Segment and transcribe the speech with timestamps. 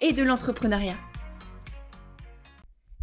[0.00, 0.96] et de l'entrepreneuriat.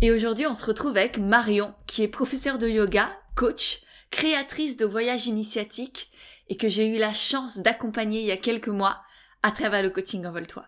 [0.02, 4.86] Et aujourd'hui, on se retrouve avec Marion, qui est professeure de yoga, coach, créatrice de
[4.86, 6.12] voyages initiatiques
[6.50, 9.02] et que j'ai eu la chance d'accompagner il y a quelques mois
[9.44, 10.66] à travers le coaching Envol-toi.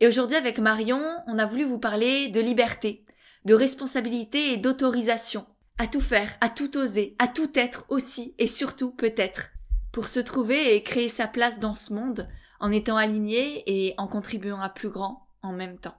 [0.00, 3.04] Et aujourd'hui, avec Marion, on a voulu vous parler de liberté,
[3.44, 5.46] de responsabilité et d'autorisation,
[5.78, 9.50] à tout faire, à tout oser, à tout être aussi et surtout peut-être,
[9.92, 12.28] pour se trouver et créer sa place dans ce monde
[12.60, 15.96] en étant aligné et en contribuant à plus grand en même temps.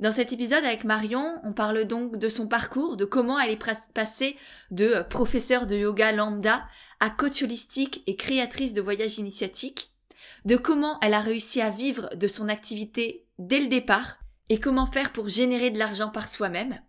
[0.00, 3.92] Dans cet épisode avec Marion, on parle donc de son parcours, de comment elle est
[3.94, 4.36] passée
[4.70, 6.64] de professeur de yoga lambda
[6.98, 9.92] à coach holistique et créatrice de voyages initiatiques,
[10.44, 14.86] de comment elle a réussi à vivre de son activité dès le départ et comment
[14.86, 16.80] faire pour générer de l'argent par soi-même.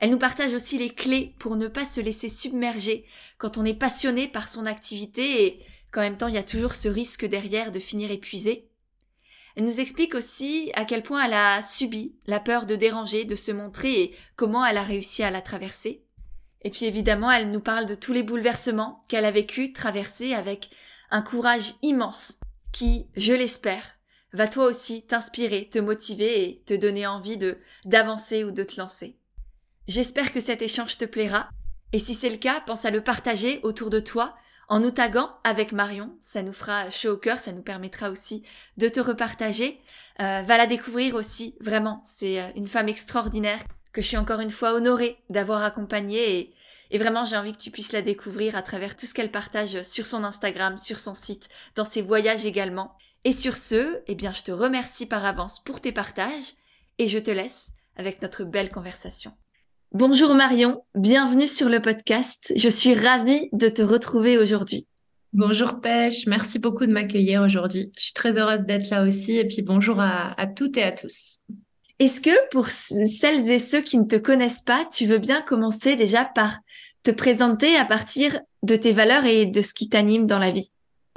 [0.00, 3.04] Elle nous partage aussi les clés pour ne pas se laisser submerger
[3.36, 6.74] quand on est passionné par son activité et qu'en même temps il y a toujours
[6.74, 8.67] ce risque derrière de finir épuisé.
[9.58, 13.34] Elle nous explique aussi à quel point elle a subi la peur de déranger, de
[13.34, 16.04] se montrer et comment elle a réussi à la traverser.
[16.62, 20.70] Et puis évidemment, elle nous parle de tous les bouleversements qu'elle a vécu, traversés avec
[21.10, 22.38] un courage immense
[22.70, 23.96] qui, je l'espère,
[24.32, 28.80] va toi aussi t'inspirer, te motiver et te donner envie de d'avancer ou de te
[28.80, 29.16] lancer.
[29.88, 31.48] J'espère que cet échange te plaira
[31.92, 34.36] et si c'est le cas, pense à le partager autour de toi
[34.68, 36.16] en nous taguant avec Marion.
[36.20, 38.44] Ça nous fera chaud au cœur, ça nous permettra aussi
[38.76, 39.80] de te repartager.
[40.20, 42.02] Euh, va la découvrir aussi, vraiment.
[42.04, 43.60] C'est euh, une femme extraordinaire
[43.92, 46.54] que je suis encore une fois honorée d'avoir accompagnée et,
[46.90, 49.82] et vraiment j'ai envie que tu puisses la découvrir à travers tout ce qu'elle partage
[49.82, 52.96] sur son Instagram, sur son site, dans ses voyages également.
[53.24, 56.54] Et sur ce, eh bien je te remercie par avance pour tes partages
[56.98, 59.32] et je te laisse avec notre belle conversation.
[59.92, 62.52] Bonjour Marion, bienvenue sur le podcast.
[62.54, 64.86] Je suis ravie de te retrouver aujourd'hui.
[65.32, 67.90] Bonjour Pêche, merci beaucoup de m'accueillir aujourd'hui.
[67.96, 71.38] Je suis très heureuse d'être là aussi et puis bonjour à, toutes et à tous.
[72.00, 75.96] Est-ce que pour celles et ceux qui ne te connaissent pas, tu veux bien commencer
[75.96, 76.58] déjà par
[77.02, 80.70] te présenter à partir de tes valeurs et de ce qui t'anime dans la vie?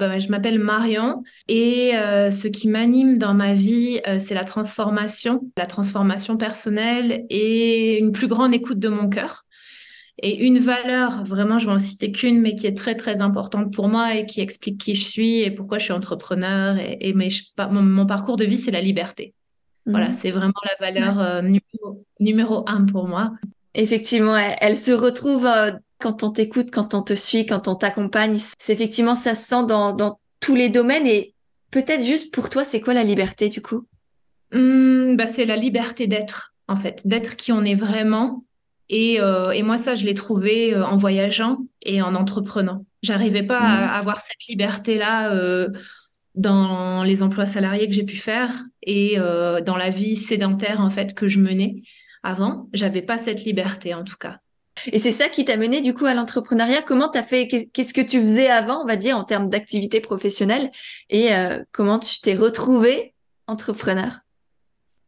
[0.07, 4.43] Bah, je m'appelle Marion et euh, ce qui m'anime dans ma vie, euh, c'est la
[4.43, 9.43] transformation, la transformation personnelle et une plus grande écoute de mon cœur.
[10.23, 13.73] Et une valeur, vraiment, je vais en citer qu'une, mais qui est très, très importante
[13.73, 16.77] pour moi et qui explique qui je suis et pourquoi je suis entrepreneur.
[16.79, 19.33] Et, mon, parcours de vie, c'est la liberté.
[19.85, 20.13] Voilà, mhm.
[20.13, 21.41] c'est vraiment la valeur euh,
[22.19, 23.33] numéro, un pour moi.
[23.73, 25.47] Effectivement, elle, se retrouve
[26.01, 28.37] quand on t'écoute, quand on te suit, quand on t'accompagne.
[28.59, 31.07] C'est effectivement, ça se sent dans, tous les domaines.
[31.07, 31.33] Et
[31.69, 33.87] peut-être juste pour toi, c'est quoi la liberté du coup?
[34.51, 38.43] Mmh, bah, C'est la liberté d'être, en fait, d'être qui on est vraiment.
[38.89, 42.85] Et, euh, moi, ça, je l'ai trouvé euh, en voyageant et en entreprenant.
[43.03, 43.99] J'arrivais pas à mmh.
[43.99, 45.69] avoir cette liberté-là euh,
[46.35, 51.13] dans les emplois salariés que j'ai pu faire et dans la vie sédentaire, en fait,
[51.13, 51.81] que je menais
[52.23, 52.69] avant.
[52.73, 54.39] J'avais pas cette liberté, en tout cas.
[54.87, 56.81] Et c'est ça qui t'a mené du coup à l'entrepreneuriat.
[56.81, 60.69] Comment t'as fait Qu'est-ce que tu faisais avant, on va dire, en termes d'activité professionnelle?
[61.09, 63.13] Et euh, comment tu t'es retrouvé
[63.47, 64.19] entrepreneur?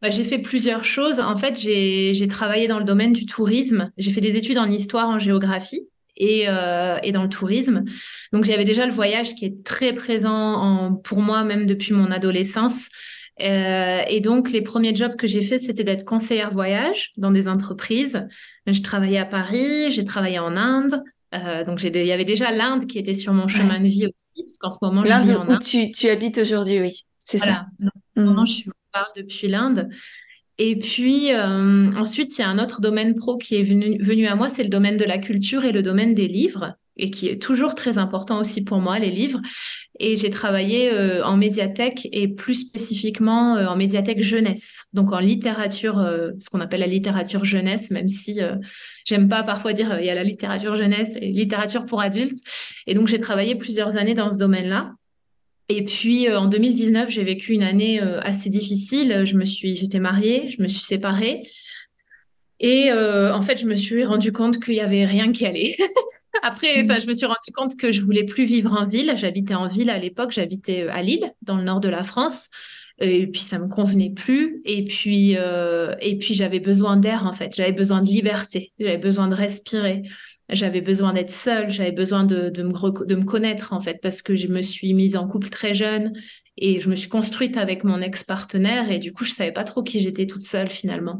[0.02, 1.20] Bah, j'ai fait plusieurs choses.
[1.20, 3.92] En fait, j'ai travaillé dans le domaine du tourisme.
[3.98, 5.88] J'ai fait des études en histoire, en géographie.
[6.16, 7.86] Et, euh, dans le tourisme.
[8.34, 12.12] Donc j'avais déjà le voyage qui est très présent en, pour moi, même depuis mon
[12.12, 12.90] adolescence.
[13.42, 17.48] Euh, et donc, les premiers jobs que j'ai fait, c'était d'être conseillère voyage dans des
[17.48, 18.28] entreprises.
[18.68, 21.02] Je travaillais à Paris, j'ai travaillé en Inde.
[21.34, 24.44] Euh, donc, il y avait déjà l'Inde qui était sur mon chemin de vie aussi,
[24.44, 25.52] parce qu'en ce moment, je vis en Inde.
[25.52, 27.06] où tu, tu habites aujourd'hui, oui.
[27.26, 27.66] C'est ça.
[27.82, 28.48] en ce moment, mhm.
[28.48, 28.72] je suis
[29.16, 29.90] depuis l'Inde.
[30.60, 34.28] Et puis euh, ensuite, il y a un autre domaine pro qui est venu, venu
[34.28, 37.28] à moi, c'est le domaine de la culture et le domaine des livres et qui
[37.28, 39.42] est toujours très important aussi pour moi, les livres.
[40.00, 45.20] Et j'ai travaillé euh, en médiathèque et plus spécifiquement euh, en médiathèque jeunesse, donc en
[45.20, 48.40] littérature, euh, ce qu'on appelle la littérature jeunesse, même si
[49.06, 52.38] j'aime pas parfois dire il y a la littérature jeunesse et littérature pour adultes.
[52.88, 54.92] Et donc j'ai travaillé plusieurs années dans ce domaine-là.
[55.70, 59.24] Et puis en 2019, j'ai vécu une année assez difficile.
[59.26, 61.44] Je me suis, j'étais mariée, je me suis séparée.
[62.60, 65.78] Et en fait, je me suis rendu compte qu'il y avait rien qui allait.
[66.42, 67.00] Après, mm.
[67.00, 69.14] je me suis rendu compte que je voulais plus vivre en ville.
[69.16, 72.50] J'habitais en ville à l'époque, j'habitais euh, à Lille, dans le nord de la France.
[73.00, 74.62] et puis ça me convenait plus.
[74.66, 77.56] Et puis euh, et puis j'avais besoin d'air en fait.
[77.56, 78.74] J'avais besoin de liberté.
[78.80, 80.04] J'avais besoin de respirer.
[80.50, 81.70] J'avais besoin d'être seule.
[81.70, 84.94] J'avais besoin de, de, me de me connaître en fait parce que je me suis
[84.94, 86.14] mise en couple très jeune
[86.58, 88.92] et je me suis construite avec mon ex-partenaire.
[88.92, 91.20] Et du coup je savais pas trop qui j'étais toute seule finalement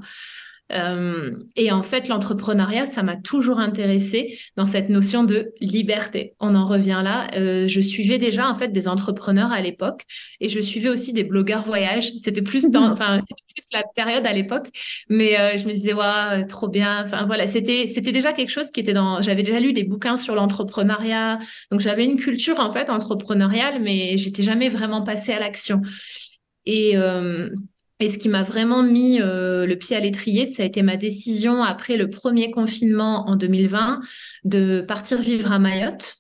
[0.74, 6.34] euh, et en fait, l'entrepreneuriat, ça m'a toujours intéressée dans cette notion de liberté.
[6.40, 7.28] On en revient là.
[7.36, 10.02] Euh, je suivais déjà en fait des entrepreneurs à l'époque
[10.40, 12.12] et je suivais aussi des blogueurs voyage.
[12.22, 13.20] C'était plus dans, enfin,
[13.56, 14.68] plus la période à l'époque,
[15.10, 17.04] mais euh, je me disais ouais, trop bien.
[17.04, 19.22] Enfin voilà, c'était c'était déjà quelque chose qui était dans.
[19.22, 21.40] J'avais déjà lu des bouquins sur l'entrepreneuriat,
[21.72, 25.82] donc j'avais une culture en fait entrepreneuriale, mais j'étais jamais vraiment passée à l'action.
[26.66, 26.96] Et
[28.04, 30.98] et ce qui m'a vraiment mis euh, le pied à l'étrier, ça a été ma
[30.98, 34.02] décision après le premier confinement en 2020
[34.44, 36.16] de partir vivre à Mayotte.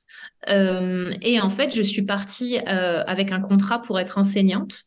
[0.47, 4.83] Euh, et en fait, je suis partie euh, avec un contrat pour être enseignante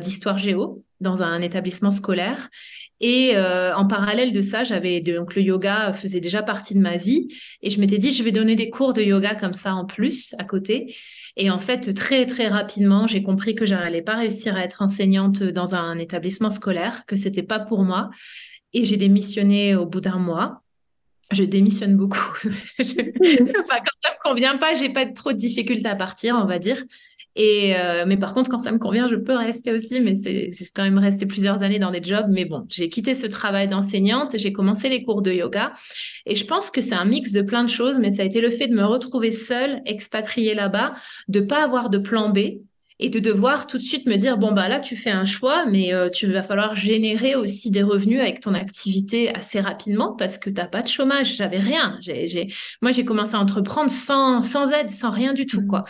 [0.00, 2.48] d'histoire géo dans un établissement scolaire.
[3.00, 7.32] Et en parallèle de ça, j'avais donc le yoga faisait déjà partie de ma vie
[7.62, 10.34] et je m'étais dit je vais donner des cours de yoga comme ça en plus
[10.40, 10.92] à côté.
[11.36, 14.82] Et en fait, très, très rapidement, j'ai compris que je n'allais pas réussir à être
[14.82, 18.10] enseignante dans un établissement scolaire, que c'était pas pour moi.
[18.72, 20.62] Et j'ai démissionné au bout d'un mois.
[21.32, 22.18] Je démissionne beaucoup.
[22.80, 26.58] enfin, quand ça me convient pas, j'ai pas trop de difficultés à partir, on va
[26.58, 26.82] dire.
[27.36, 30.00] Et euh, mais par contre, quand ça me convient, je peux rester aussi.
[30.00, 32.26] Mais c'est quand même resté plusieurs années dans des jobs.
[32.28, 34.36] Mais bon, j'ai quitté ce travail d'enseignante.
[34.36, 35.72] J'ai commencé les cours de yoga.
[36.26, 37.98] Et je pense que c'est un mix de plein de choses.
[37.98, 40.94] Mais ça a été le fait de me retrouver seule, expatriée là-bas,
[41.28, 42.38] de pas avoir de plan B
[43.00, 45.64] et de devoir tout de suite me dire bon bah là tu fais un choix
[45.64, 50.36] mais euh, tu vas falloir générer aussi des revenus avec ton activité assez rapidement parce
[50.36, 52.48] que t'as pas de chômage j'avais rien j'ai,
[52.82, 55.66] moi j'ai commencé à entreprendre sans sans aide sans rien du tout mmh.
[55.66, 55.84] quoi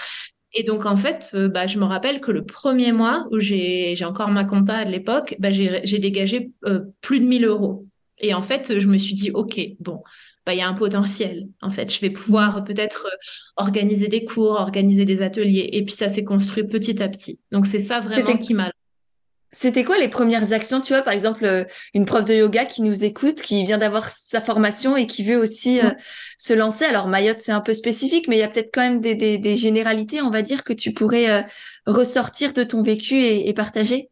[0.53, 3.97] et donc, en fait, euh, bah, je me rappelle que le premier mois où j'ai
[4.05, 7.87] encore ma compta à l'époque, bah, j'ai dégagé euh, plus de 1000 euros.
[8.19, 10.03] Et en fait, je me suis dit, OK, bon,
[10.45, 11.47] bah, il y a un potentiel.
[11.63, 13.17] En fait, je vais pouvoir peut-être euh,
[13.57, 15.71] organiser des cours, organiser des ateliers.
[15.73, 17.39] Et puis, ça s'est construit petit à petit.
[17.53, 18.71] Donc, c'est ça vraiment qui m'a
[19.53, 22.83] c'était quoi les premières actions, tu vois, par exemple, euh, une prof de yoga qui
[22.83, 25.91] nous écoute, qui vient d'avoir sa formation et qui veut aussi euh,
[26.39, 26.85] se lancer.
[26.85, 29.39] Alors Mayotte, c'est un peu spécifique, mais il y a peut-être quand même des, des,
[29.39, 31.43] des, généralités, on va dire, que tu pourrais euh,
[31.87, 34.09] ressortir de ton vécu et, et partager.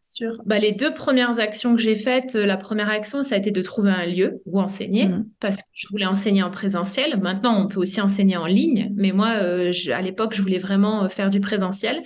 [0.00, 0.42] Sûr.
[0.44, 3.62] Bah, les deux premières actions que j'ai faites, la première action, ça a été de
[3.62, 5.26] trouver un lieu où enseigner, mmh.
[5.40, 7.18] parce que je voulais enseigner en présentiel.
[7.20, 11.30] Maintenant, on peut aussi enseigner en ligne, mais moi, à l'époque, je voulais vraiment faire
[11.30, 12.02] du présentiel.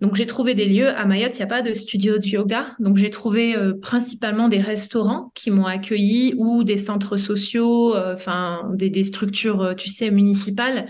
[0.00, 0.88] Donc j'ai trouvé des lieux.
[0.88, 2.74] À Mayotte, il n'y a pas de studio de yoga.
[2.78, 8.14] Donc j'ai trouvé euh, principalement des restaurants qui m'ont accueilli ou des centres sociaux, euh,
[8.14, 10.88] enfin des, structures, euh, tu sais, municipales.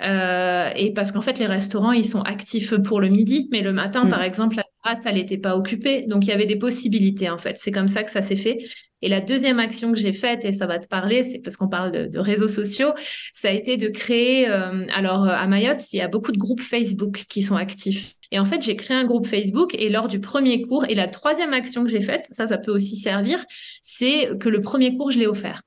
[0.00, 4.04] et parce qu'en fait, les restaurants, ils sont actifs pour le midi, mais le matin,
[4.04, 4.10] mm.
[4.10, 6.06] par exemple, la terrasse, elle n'était pas occupée.
[6.08, 7.56] Donc il y avait des possibilités, en fait.
[7.56, 8.58] C'est comme ça que ça s'est fait.
[9.02, 11.68] Et la deuxième action que j'ai faite, et ça va te parler, c'est parce qu'on
[11.68, 12.92] parle de, réseaux sociaux,
[13.32, 14.46] ça a été de créer.
[14.46, 18.14] alors à Mayotte, il y a beaucoup de groupes Facebook qui sont actifs.
[18.30, 21.08] Et en fait, j'ai créé un groupe Facebook et lors du premier cours, et la
[21.08, 23.44] troisième action que j'ai faite, ça, ça peut aussi servir,
[23.82, 25.62] c'est que le premier cours, je l'ai offert.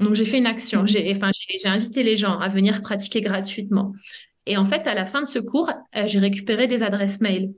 [0.00, 0.86] Donc, j'ai fait une action.
[0.86, 3.92] J'ai enfin, j'ai invité les gens à venir pratiquer gratuitement.
[4.46, 7.52] Et en fait, à la fin de ce cours, euh, j'ai récupéré des adresses mail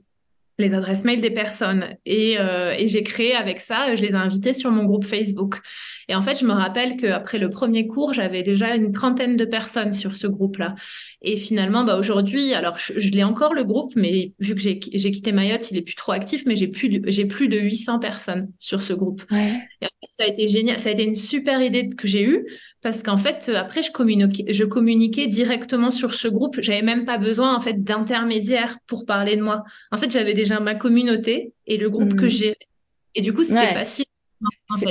[0.57, 1.97] les adresses mail des personnes.
[2.05, 5.59] Et, euh, et j'ai créé avec ça, je les ai invités sur mon groupe Facebook.
[6.09, 9.45] Et en fait, je me rappelle qu'après le premier cours, j'avais déjà une trentaine de
[9.45, 10.75] personnes sur ce groupe-là.
[11.21, 15.31] Et finalement, bah, aujourd'hui, alors je, l'ai encore le groupe, mais vu que j'ai quitté
[15.31, 18.81] Mayotte, il est plus trop actif, mais j'ai plus, j'ai plus de 800 personnes sur
[18.81, 19.23] ce groupe.
[19.31, 22.45] Et ça a été génial, ça a été une super idée que j'ai eue
[22.81, 26.57] parce qu'en fait, après, je communiquais, je communiquais directement sur ce groupe.
[26.59, 29.63] J'avais même pas besoin en fait d'intermédiaire pour parler de moi.
[29.91, 32.29] En fait, j'avais déjà ma communauté et le groupe que mmh.
[32.29, 32.57] j'ai.
[33.15, 34.05] Et du coup, c'était facile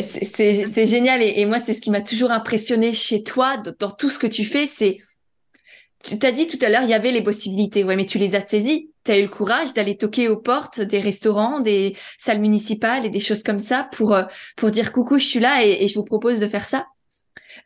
[0.00, 4.18] c'est génial et, moi c'est ce qui m'a toujours impressionné chez toi dans, tout ce
[4.18, 4.98] que tu fais, c'est
[6.02, 8.34] tu t'as dit tout à l'heure il y avait les possibilités, ouais mais tu les
[8.34, 12.40] as saisies, tu as eu le courage d'aller toquer aux portes des restaurants, des salles
[12.40, 14.24] municipales et des choses comme ça pour euh,
[14.56, 16.86] pour dire coucou je suis là et, je vous propose de faire ça.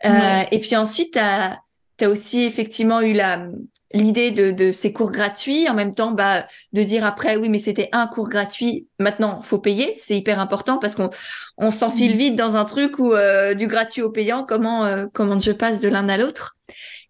[0.04, 1.60] Euh, et puis ensuite tu as
[1.98, 3.48] tu as aussi effectivement eu la
[3.92, 7.58] l'idée de, de, ces cours gratuits, en même temps bah, de dire après oui mais
[7.58, 11.10] c'était un cours gratuit, maintenant faut payer, c'est hyper important parce qu'on
[11.56, 12.18] on s'enfile mm.
[12.18, 15.80] vite dans un truc où euh, du gratuit au payant, comment euh, comment je passe
[15.80, 16.56] de l'un à l'autre.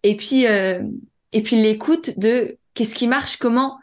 [0.03, 0.81] Et puis euh,
[1.31, 3.77] et puis l'écoute de qu'est-ce qui marche, comment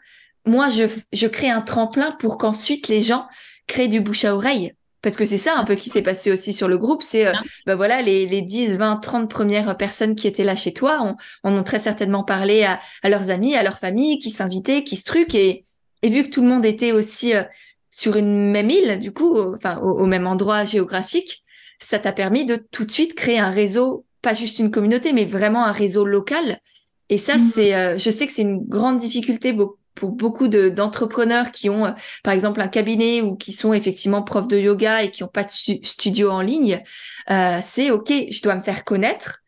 [0.45, 3.27] moi je je crée un tremplin pour qu'ensuite les gens
[3.67, 4.73] créent du bouche à oreille.
[5.05, 7.33] Parce que c'est ça un peu qui s'est passé aussi sur le groupe, c'est euh,
[7.67, 11.15] bah voilà les, les 10, 20, 30 premières personnes qui étaient là chez toi, on,
[11.43, 14.95] on a très certainement parlé à, à leurs amis, à leur famille, qui s'invitaient, qui
[14.95, 15.63] se truquent et,
[16.01, 17.43] et vu que tout le monde était aussi euh,
[17.91, 21.43] sur une même île, du coup, enfin au, même endroit géographique,
[21.77, 25.25] ça t'a permis de tout de suite créer un réseau, pas juste une communauté, mais
[25.25, 26.61] vraiment un réseau local.
[27.09, 27.51] Et ça, mmh.
[27.53, 29.53] c'est, euh, je sais que c'est une grande difficulté
[29.95, 31.91] pour beaucoup d'entrepreneurs qui ont, euh,
[32.23, 35.43] par exemple, un cabinet ou qui sont effectivement profs de yoga et qui n'ont pas
[35.43, 36.83] de studio en ligne.
[37.31, 39.39] Euh, c'est OK, je dois me faire connaître,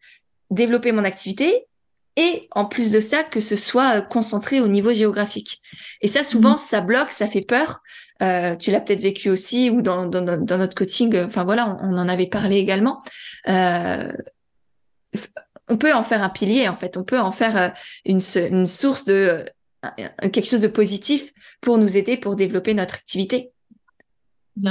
[0.49, 1.67] développer mon activité
[2.15, 5.61] et en plus de ça, que ce soit concentré au niveau géographique.
[6.01, 6.57] Et ça, souvent, mmh.
[6.57, 7.81] ça bloque, ça fait peur.
[8.23, 11.15] Euh, tu l'as peut-être vécu aussi ou dans, dans, dans, notre coaching.
[11.23, 13.03] Enfin voilà, on, en avait parlé également.
[13.47, 14.11] Euh,
[15.69, 16.97] on peut en faire un pilier en fait.
[16.97, 17.69] On peut en faire euh,
[18.05, 19.45] une, une source de
[20.21, 23.51] quelque chose de positif pour nous aider pour développer notre activité.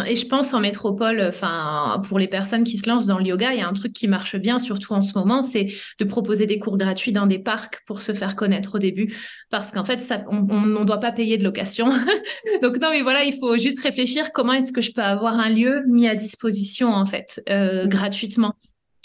[0.06, 3.52] Et je pense en métropole, enfin, pour les personnes qui se lancent dans le yoga,
[3.52, 5.68] il y a un truc qui marche bien, surtout en ce moment, c'est
[6.00, 9.14] de proposer des cours gratuits dans des parcs pour se faire connaître au début.
[9.48, 11.88] Parce qu'en fait, ça, on ne doit pas payer de location.
[12.62, 15.50] Donc, non, mais voilà, il faut juste réfléchir comment est-ce que je peux avoir un
[15.50, 17.88] lieu mis à disposition, en fait, euh, mmh.
[17.88, 18.54] gratuitement.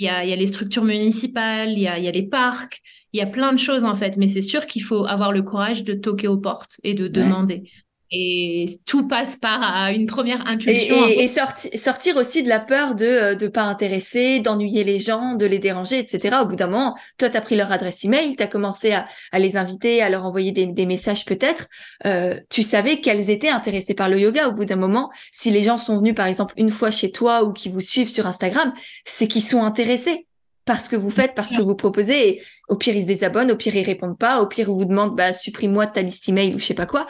[0.01, 2.11] Il y, a, il y a les structures municipales, il y a, il y a
[2.11, 2.81] les parcs,
[3.13, 4.17] il y a plein de choses, en fait.
[4.17, 7.69] Mais c'est sûr qu'il faut avoir le courage de toquer aux portes et de demander.
[8.13, 11.07] Et tout passe par une première intuition.
[11.07, 15.45] Et, sortir aussi de la peur de ne euh, pas intéresser, d'ennuyer les gens, de
[15.45, 16.39] les déranger, etc.
[16.41, 19.05] Au bout d'un moment, toi, tu as pris leur adresse email, tu as commencé à,
[19.39, 21.67] les inviter, à leur envoyer des, messages peut-être.
[22.05, 24.49] Euh, tu savais qu'elles étaient intéressées par le yoga.
[24.49, 27.45] Au bout d'un moment, si les gens sont venus, par exemple, une fois chez toi
[27.45, 28.73] ou qui vous suivent sur Instagram,
[29.05, 30.27] c'est qu'ils sont intéressés
[30.65, 32.27] parce que vous faites, parce que vous proposez.
[32.27, 34.85] Et au pire, ils se désabonnent, au pire, ils répondent pas, au pire, ils vous
[34.85, 37.07] demandent, bah, supprime-moi ta liste email ou je sais pas quoi.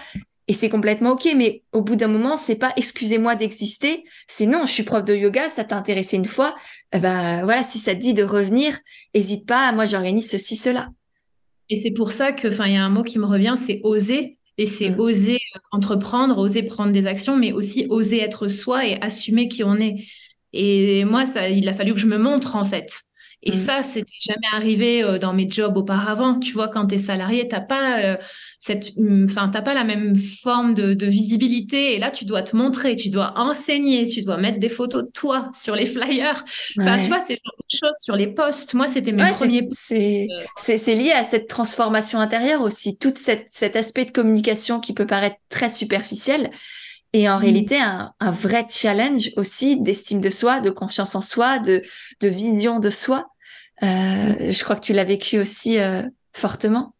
[0.52, 4.66] Et c'est complètement ok, mais au bout d'un moment, c'est pas excusez-moi d'exister, c'est non,
[4.66, 6.56] je suis prof de yoga, ça t'a intéressé une fois,
[6.92, 8.78] eh ben voilà, si ça te dit de revenir,
[9.14, 10.90] hésite pas, moi j'organise ceci, cela.
[11.70, 13.80] Et c'est pour ça que, enfin, il y a un mot qui me revient, c'est
[13.86, 14.40] oser.
[14.58, 19.00] Et c'est oser euh, entreprendre, oser prendre des actions, mais aussi oser être soi et
[19.00, 20.04] assumer qui on est.
[20.52, 22.92] Et moi, ça, il a fallu que je me montre en fait.
[23.44, 23.54] Et mmh.
[23.54, 26.40] ça, c'était jamais arrivé euh, dans mes jobs auparavant.
[26.40, 28.18] Tu vois, quand tu es salarié, t'as pas euh,
[28.60, 31.96] cette, mmh, enfin, t'as pas la même forme de, visibilité.
[31.96, 35.10] Et là, tu dois te montrer, tu dois enseigner, tu dois mettre des photos de
[35.10, 36.44] toi sur les flyers.
[36.80, 38.74] Enfin, tu vois, c'est genre de choses sur les posts.
[38.76, 39.68] Moi, c'était mes premiers.
[39.72, 45.08] C'est, c'est, lié à cette transformation intérieure aussi, tout cet aspect de communication qui peut
[45.08, 46.52] paraître très superficiel.
[47.14, 47.42] Et en mmh.
[47.42, 51.82] réalité, un, un, vrai challenge aussi d'estime de soi, de confiance en soi, de,
[52.22, 53.28] de vision de soi.
[53.84, 54.52] Euh, mmh.
[54.52, 56.04] je crois que tu l'as vécu aussi euh,
[56.34, 56.94] fortement.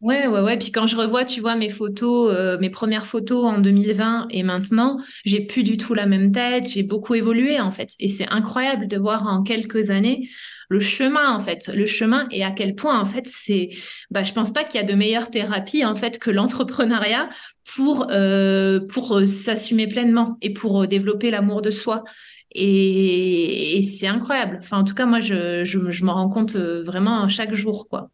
[0.00, 0.56] Ouais, ouais, ouais.
[0.56, 4.44] Puis quand je revois, tu vois, mes photos, euh, mes premières photos en 2020 et
[4.44, 6.68] maintenant, j'ai plus du tout la même tête.
[6.70, 7.94] J'ai beaucoup évolué, en fait.
[7.98, 10.28] Et c'est incroyable de voir en quelques années
[10.68, 11.68] le chemin, en fait.
[11.74, 13.70] Le chemin et à quel point, en fait, c'est,
[14.10, 17.28] bah, je pense pas qu'il y a de meilleure thérapie, en fait, que l'entrepreneuriat
[17.74, 22.04] pour, euh, pour s'assumer pleinement et pour développer l'amour de soi.
[22.52, 24.58] Et, c'est incroyable.
[24.60, 27.88] Enfin, en tout cas, moi, je, je, je m'en rends compte euh, vraiment chaque jour,
[27.88, 28.10] quoi.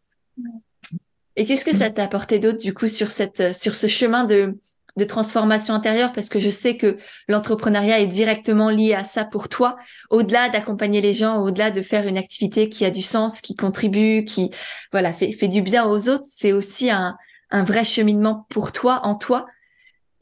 [1.37, 4.57] Et qu'est-ce que ça t'a apporté d'autre, du coup, sur, cette, sur ce chemin de,
[4.97, 6.11] de transformation intérieure?
[6.11, 6.97] Parce que je sais que
[7.27, 9.77] l'entrepreneuriat est directement lié à ça pour toi,
[10.09, 14.23] au-delà d'accompagner les gens, au-delà de faire une activité qui a du sens, qui contribue,
[14.25, 14.49] qui
[14.91, 16.25] voilà fait, fait du bien aux autres.
[16.27, 17.15] C'est aussi un,
[17.51, 19.45] un vrai cheminement pour toi, en toi.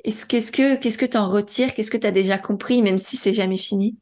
[0.03, 1.73] Est-ce qu'est-ce que qu'est-ce que tu en retires?
[1.73, 3.97] Qu'est-ce que tu as déjà compris, même si c'est jamais fini?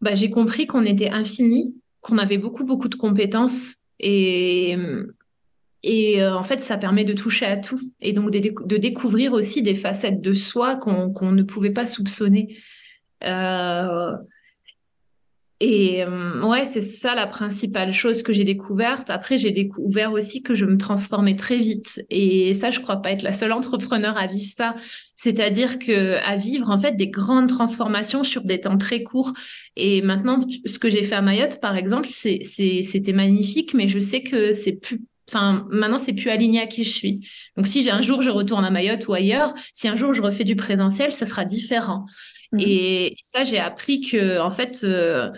[0.00, 4.76] Bah, J'ai compris qu'on était infini, qu'on avait beaucoup, beaucoup de compétences et,
[5.82, 9.62] et euh, en fait, ça permet de toucher à tout et donc de, découvrir aussi
[9.62, 12.56] des facettes de soi qu'on ne pouvait pas soupçonner.
[13.24, 14.12] Euh,
[15.60, 19.10] et euh, ouais, c'est ça la principale chose que j'ai découverte.
[19.10, 22.00] Après, j'ai découvert aussi que je me transformais très vite.
[22.10, 24.76] Et ça, je crois pas être la seule entrepreneur à vivre ça.
[25.16, 29.32] C'est-à-dire que à vivre en fait des grandes transformations sur des temps très courts.
[29.74, 34.22] Et maintenant, ce que j'ai fait à Mayotte, par exemple, c'était magnifique, mais je sais
[34.22, 35.00] que c'est plus
[35.30, 37.28] Enfin, maintenant, c'est plus aligné à qui je suis.
[37.54, 40.22] Donc, si j'ai un jour je retourne à Mayotte ou ailleurs, si un jour je
[40.22, 42.06] refais du présentiel, ça sera différent.
[42.52, 42.60] Mmh.
[42.60, 45.30] Et ça, j'ai appris que, en fait, euh,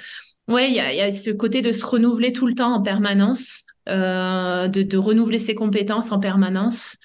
[0.48, 4.68] ouais, il y a, ce côté de se renouveler tout le temps en permanence, euh,
[4.68, 6.98] de, renouveler ses compétences en permanence.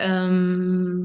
[0.00, 1.04] Euh,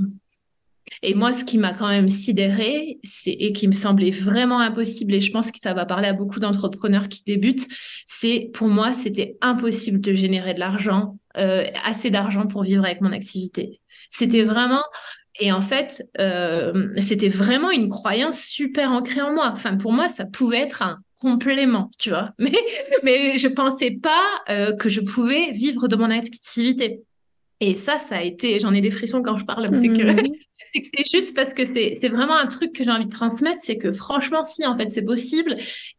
[1.02, 5.22] et moi, ce qui m'a quand même sidéré, et qui me semblait vraiment impossible, et
[5.22, 7.68] je pense que ça va parler à beaucoup d'entrepreneurs qui débutent,
[8.06, 13.12] c'est pour moi, c'était impossible de générer de l'argent, assez d'argent pour vivre avec mon
[13.12, 13.82] activité.
[14.10, 14.84] C'était vraiment
[15.40, 19.50] et en fait, euh, c'était vraiment une croyance super ancrée en moi.
[19.52, 22.32] Enfin, pour moi, ça pouvait être un complément, tu vois.
[22.40, 22.52] Mais,
[23.02, 27.02] mais je pensais pas euh, que je pouvais vivre de mon activité.
[27.62, 30.28] Et ça, ça a été, j'en ai des frissons quand je parle, c'est que mhm.
[30.82, 33.94] c'est juste parce que c'est vraiment un truc que j'ai envie de transmettre, c'est que
[33.94, 35.56] franchement, si, en fait, c'est possible.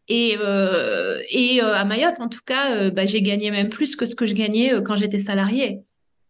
[0.08, 3.96] Et, euh, et euh, à Mayotte, en tout cas, euh, bah, j'ai gagné même plus
[3.96, 5.80] que ce que je gagnais quand j'étais salariée.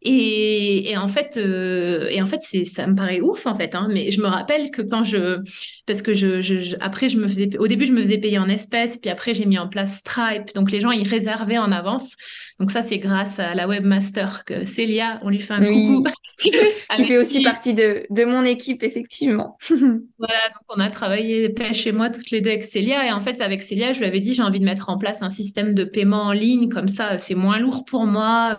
[0.06, 3.74] Et, et, en fait, euh, et en fait, c'est, ça me paraît ouf en fait.
[3.74, 5.40] Hein, mais je me rappelle que quand je,
[5.86, 8.48] parce que je, je, après je me faisais, au début je me faisais payer en
[8.48, 10.54] espèces, puis après j'ai mis en place Stripe.
[10.54, 12.16] Donc les gens ils réservaient en avance.
[12.60, 16.04] Donc ça c'est grâce à la webmaster que Célia, on lui fait un coucou.
[16.96, 19.56] qui fait aussi partie de, de mon équipe effectivement.
[19.70, 23.06] voilà, donc on a travaillé pêche chez moi toutes les deux avec Célia.
[23.06, 25.22] Et en fait avec Célia, je lui avais dit j'ai envie de mettre en place
[25.22, 28.58] un système de paiement en ligne comme ça, c'est moins lourd pour moi.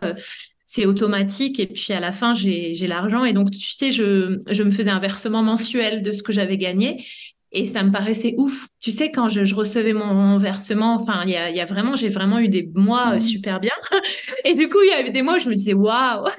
[0.68, 3.24] C'est automatique et puis à la fin j'ai l'argent.
[3.24, 6.58] Et donc tu sais je, je me faisais un versement mensuel de ce que j'avais
[6.58, 7.06] gagné
[7.52, 8.68] et ça me paraissait ouf.
[8.80, 11.96] Tu sais quand je, je recevais mon versement enfin il y a, y a, vraiment
[11.96, 13.22] j'ai vraiment eu des mois euh, mmh.
[13.22, 13.72] super bien.
[14.44, 16.28] Et du coup il y a eu des mois où je me disais waouh!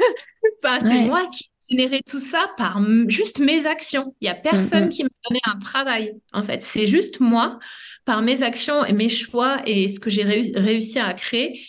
[0.63, 4.15] Enfin c'est moi qui générais tout ça par juste mes actions.
[4.21, 4.91] Il y a personne mmh, mmh.
[4.91, 6.63] qui me donnait un travail en fait.
[6.63, 7.59] C'est juste moi
[8.05, 11.61] par mes actions et mes choix et ce que j'ai réussi à créer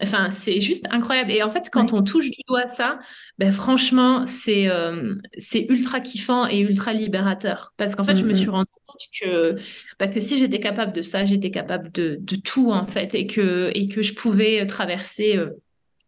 [0.00, 1.30] Enfin, c'est juste incroyable.
[1.30, 2.98] Et en fait, quand on touche du doigt ça,
[3.38, 7.72] ben, franchement, c'est euh, c'est ultra kiffant et ultra libérateur.
[7.76, 9.56] Parce qu'en fait, je me suis rendu compte que,
[9.98, 13.26] bah, que si j'étais capable de ça, j'étais capable de, de, tout, en fait, et
[13.26, 15.50] que, et que je pouvais traverser euh,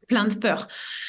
[0.06, 0.68] plein de peurs.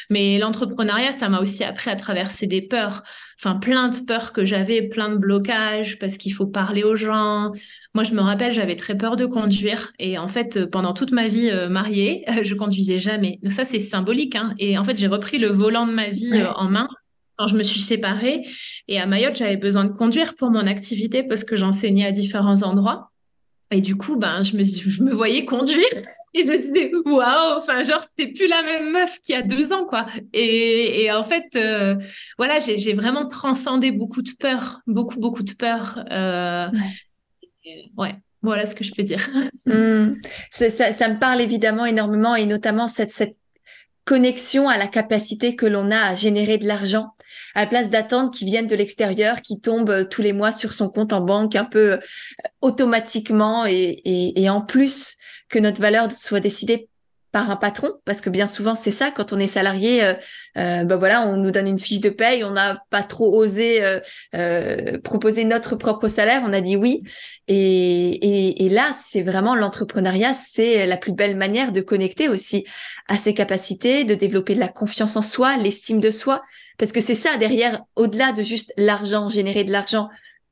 [0.09, 3.03] Mais l'entrepreneuriat, ça m'a aussi appris à traverser des peurs.
[3.39, 7.51] Enfin, plein de peurs que j'avais, plein de blocages parce qu'il faut parler aux gens.
[7.93, 9.91] Moi, je me rappelle, j'avais très peur de conduire.
[9.99, 13.39] Et en fait, pendant toute ma vie euh, mariée, je conduisais jamais.
[13.43, 14.35] Donc ça, c'est symbolique.
[14.35, 14.53] Hein.
[14.59, 16.87] Et en fait, j'ai repris le volant de ma vie euh, en main
[17.37, 18.43] quand je me suis séparée.
[18.87, 22.63] Et à Mayotte, j'avais besoin de conduire pour mon activité parce que j'enseignais à différents
[22.63, 23.11] endroits.
[23.71, 25.83] Et du coup, ben, je me, je me voyais conduire
[26.35, 29.41] et je me disais, waouh, enfin, genre, t'es plus la même meuf qu'il y a
[29.41, 30.05] deux ans, quoi.
[30.33, 31.95] Et, et en fait, euh,
[32.37, 36.03] voilà, j'ai vraiment transcendé beaucoup de peur, beaucoup, beaucoup de peur.
[36.11, 36.67] Euh,
[37.97, 38.15] ouais.
[38.41, 39.29] voilà ce que je peux dire.
[39.67, 40.13] Mmh.
[40.51, 43.33] Ça, ça, me parle évidemment énormément et notamment cette, cette
[44.03, 47.15] connexion à la capacité que l'on a à générer de l'argent
[47.55, 50.71] à la place d'attendre qu'ils viennent de l'extérieur, qui tombent euh, tous les mois sur
[50.73, 51.99] son compte en banque un peu
[52.61, 55.17] automatiquement et, et, et en plus
[55.55, 56.89] que notre valeur soit décidée
[57.31, 60.13] par un patron, parce que bien souvent c'est ça quand on est salarié, euh,
[60.57, 63.79] euh, ben voilà, on nous donne une fiche de paye, on n'a pas trop osé
[64.33, 66.99] euh, proposer notre propre salaire, on a dit oui,
[67.47, 72.65] et, et, là c'est vraiment l'entrepreneuriat, c'est la plus belle manière de connecter aussi
[73.07, 76.41] à ses capacités, de développer de la confiance en soi, l'estime de soi,
[76.77, 80.09] parce que c'est ça derrière, au-delà de juste l'argent, générer de l'argent,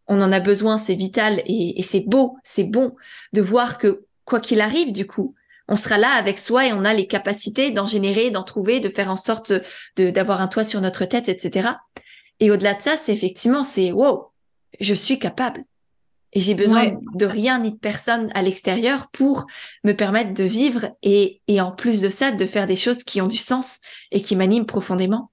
[0.07, 2.93] on en a besoin, c'est vital et c'est beau, c'est bon
[3.33, 5.35] de voir que quoi qu'il arrive, du coup,
[5.67, 8.89] on sera là avec soi et on a les capacités d'en générer, d'en trouver, de
[8.89, 9.53] faire en sorte
[9.95, 11.69] de d'avoir un toit sur notre tête, etc.
[12.39, 14.31] Et au-delà de ça, c'est effectivement, c'est wow,
[14.79, 15.63] je suis capable.
[16.35, 19.45] Et j'ai besoin de rien ni de personne à l'extérieur pour
[19.83, 23.21] me permettre de vivre et, et en plus de ça, de faire des choses qui
[23.21, 23.79] ont du sens
[24.11, 25.29] et qui m'animent profondément.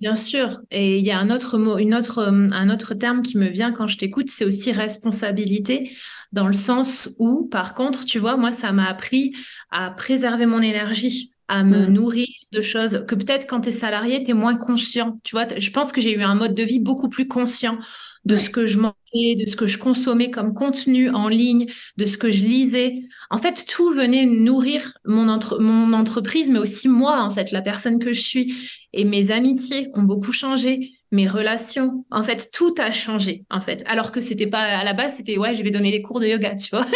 [0.00, 0.60] Bien sûr.
[0.70, 3.70] Et il y a un autre mot, une autre, un autre terme qui me vient
[3.70, 5.92] quand je t'écoute, c'est aussi responsabilité
[6.32, 9.34] dans le sens où, par contre, tu vois, moi, ça m'a appris
[9.70, 11.92] à préserver mon énergie, à me mm.
[11.92, 15.18] nourrir de choses que peut-être quand tu es salarié, tu es moins conscient.
[15.24, 17.78] Tu vois, je pense que j'ai eu un mode de vie beaucoup plus conscient
[18.24, 22.04] de ce que je mangeais, de ce que je consommais comme contenu en ligne, de
[22.04, 23.02] ce que je lisais.
[23.30, 27.62] En fait, tout venait nourrir mon, entre mon entreprise, mais aussi moi, en fait, la
[27.62, 28.54] personne que je suis.
[28.92, 32.04] Et mes amitiés ont beaucoup changé mes relations.
[32.10, 33.82] En fait, tout a changé, en fait.
[33.86, 36.26] Alors que c'était pas, à la base, c'était, ouais, je vais donner des cours de
[36.26, 36.86] yoga, tu vois.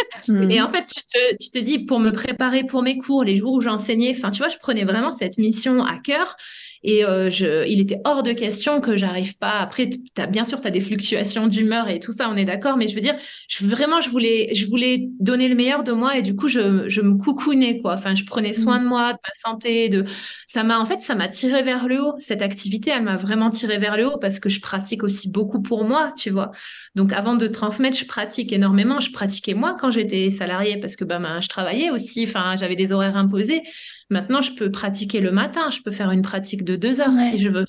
[0.50, 3.36] Et en fait, tu te, tu te dis, pour me préparer pour mes cours, les
[3.36, 6.36] jours où j'enseignais, enfin, tu vois, je prenais vraiment cette mission à cœur.
[6.84, 9.58] Et euh, je, il était hors de question que j'arrive pas.
[9.58, 12.76] Après, as, bien sûr, tu as des fluctuations d'humeur et tout ça, on est d'accord.
[12.76, 13.16] Mais je veux dire,
[13.48, 16.86] je, vraiment, je voulais, je voulais donner le meilleur de moi et du coup, je,
[16.88, 17.94] je me coucounais, quoi.
[17.94, 19.88] Enfin, je prenais soin de moi, de ma santé.
[19.88, 20.04] De...
[20.44, 22.14] Ça m'a, en fait, ça m'a tiré vers le haut.
[22.18, 25.62] Cette activité, elle m'a vraiment tiré vers le haut parce que je pratique aussi beaucoup
[25.62, 26.50] pour moi, tu vois.
[26.94, 29.00] Donc, avant de transmettre, je pratique énormément.
[29.00, 32.24] Je pratiquais moi quand j'étais salariée parce que ben, je travaillais aussi.
[32.24, 33.62] Enfin, j'avais des horaires imposés.
[34.10, 37.38] Maintenant, je peux pratiquer le matin, je peux faire une pratique de deux heures si
[37.38, 37.64] je veux.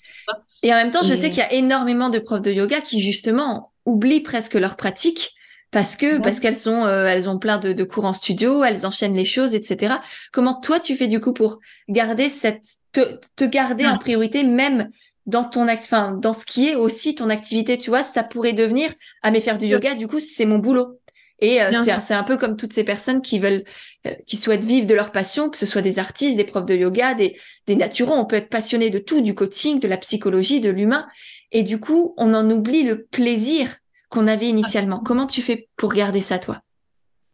[0.63, 3.01] Et en même temps, je sais qu'il y a énormément de profs de yoga qui
[3.01, 5.31] justement oublient presque leur pratique
[5.71, 9.15] parce que parce qu'elles sont euh, elles ont plein de, cours en studio, elles enchaînent
[9.15, 9.95] les choses, etc.
[10.31, 14.89] Comment toi tu fais du coup pour garder cette te, te garder en priorité même
[15.25, 18.89] dans ton enfin dans ce qui est aussi ton activité, tu vois, ça pourrait devenir
[18.89, 18.93] à
[19.23, 20.99] ah mais faire du yoga du coup c'est mon boulot.
[21.39, 21.71] Et euh,
[22.01, 23.63] c'est un peu comme toutes ces personnes qui veulent,
[24.07, 26.75] euh, qui souhaitent vivre de leur passion, que ce soit des artistes, des profs de
[26.75, 27.35] yoga, des,
[27.67, 28.13] des naturaux.
[28.13, 31.07] On peut être passionné de tout, du coaching, de la psychologie, de l'humain.
[31.51, 33.67] Et du coup, on en oublie le plaisir
[34.09, 34.99] qu'on avait initialement.
[34.99, 36.61] Comment tu fais pour garder ça, toi?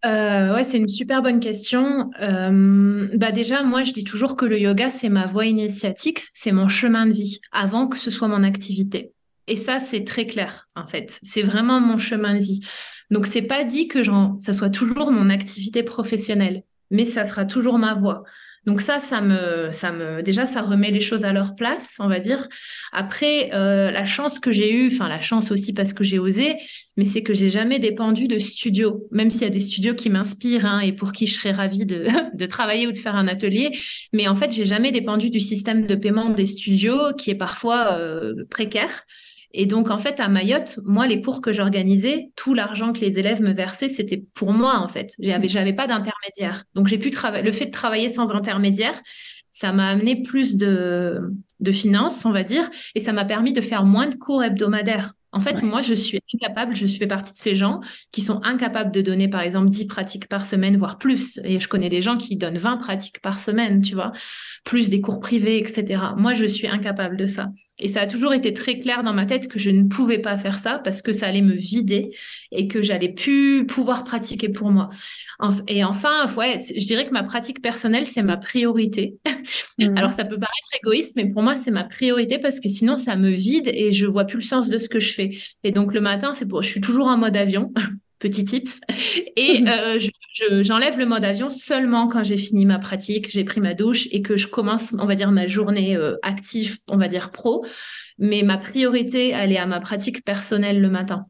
[0.03, 2.09] Euh, ouais, c'est une super bonne question.
[2.21, 6.51] Euh, bah déjà, moi, je dis toujours que le yoga, c'est ma voie initiatique, c'est
[6.51, 9.11] mon chemin de vie, avant que ce soit mon activité.
[9.47, 11.19] Et ça, c'est très clair, en fait.
[11.21, 12.61] C'est vraiment mon chemin de vie.
[13.11, 14.01] Donc, c'est pas dit que
[14.39, 18.23] ça soit toujours mon activité professionnelle, mais ça sera toujours ma voie.
[18.67, 22.07] Donc ça, ça me, ça me, déjà, ça remet les choses à leur place, on
[22.07, 22.47] va dire.
[22.91, 26.57] Après, euh, la chance que j'ai eue, enfin la chance aussi parce que j'ai osé,
[26.95, 30.11] mais c'est que j'ai jamais dépendu de studio, même s'il y a des studios qui
[30.11, 32.05] m'inspirent hein, et pour qui je serais ravie de,
[32.37, 33.71] de, travailler ou de faire un atelier.
[34.13, 37.93] Mais en fait, j'ai jamais dépendu du système de paiement des studios qui est parfois
[37.93, 39.05] euh, précaire.
[39.53, 43.19] Et donc, en fait, à Mayotte, moi, les cours que j'organisais, tout l'argent que les
[43.19, 45.11] élèves me versaient, c'était pour moi, en fait.
[45.19, 46.63] J'avais, j'avais pas d'intermédiaire.
[46.73, 48.99] Donc, j'ai pu travailler, le fait de travailler sans intermédiaire,
[49.49, 51.21] ça m'a amené plus de,
[51.59, 55.13] de finances, on va dire, et ça m'a permis de faire moins de cours hebdomadaires.
[55.33, 57.79] En fait, moi, je suis incapable, je fais partie de ces gens
[58.11, 61.39] qui sont incapables de donner, par exemple, 10 pratiques par semaine, voire plus.
[61.45, 64.11] Et je connais des gens qui donnent 20 pratiques par semaine, tu vois,
[64.65, 66.01] plus des cours privés, etc.
[66.17, 67.49] Moi, je suis incapable de ça.
[67.81, 70.37] Et ça a toujours été très clair dans ma tête que je ne pouvais pas
[70.37, 72.11] faire ça parce que ça allait me vider
[72.51, 74.89] et que j'allais plus pouvoir pratiquer pour moi.
[75.67, 79.15] Et enfin, ouais, je dirais que ma pratique personnelle, c'est ma priorité.
[79.79, 79.93] Mmh.
[79.97, 83.15] Alors, ça peut paraître égoïste, mais pour moi, c'est ma priorité parce que sinon, ça
[83.15, 85.31] me vide et je vois plus le sens de ce que je fais.
[85.63, 87.73] Et donc, le matin, c'est pour, je suis toujours en mode avion.
[88.21, 88.79] Petit tips.
[89.35, 89.99] Et euh,
[90.61, 94.21] j'enlève le mode avion seulement quand j'ai fini ma pratique, j'ai pris ma douche et
[94.21, 97.65] que je commence, on va dire, ma journée euh, active, on va dire pro.
[98.17, 101.25] Mais ma priorité, elle est à ma pratique personnelle le matin.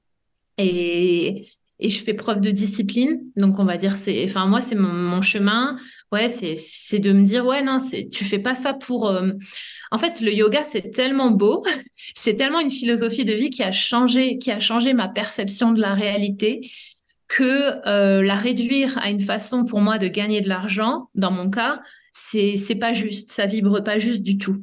[0.58, 1.47] Et,
[1.80, 3.21] et je fais preuve de discipline.
[3.36, 5.77] Donc, on va dire, c'est, enfin, moi, c'est mon, chemin.
[6.12, 7.77] Ouais, c'est, de me dire, ouais, non,
[8.12, 9.10] tu fais pas ça pour.
[9.10, 9.32] Euh,
[9.91, 11.63] en fait, le yoga, c'est tellement beau.
[12.15, 15.82] c'est tellement une philosophie de vie qui a changé, qui a changé ma perception de
[15.82, 16.71] la réalité
[17.27, 21.49] que euh, la réduire à une façon pour moi de gagner de l'argent, dans mon
[21.49, 21.80] cas,
[22.12, 24.62] c'est pas juste, ça vibre pas juste du tout.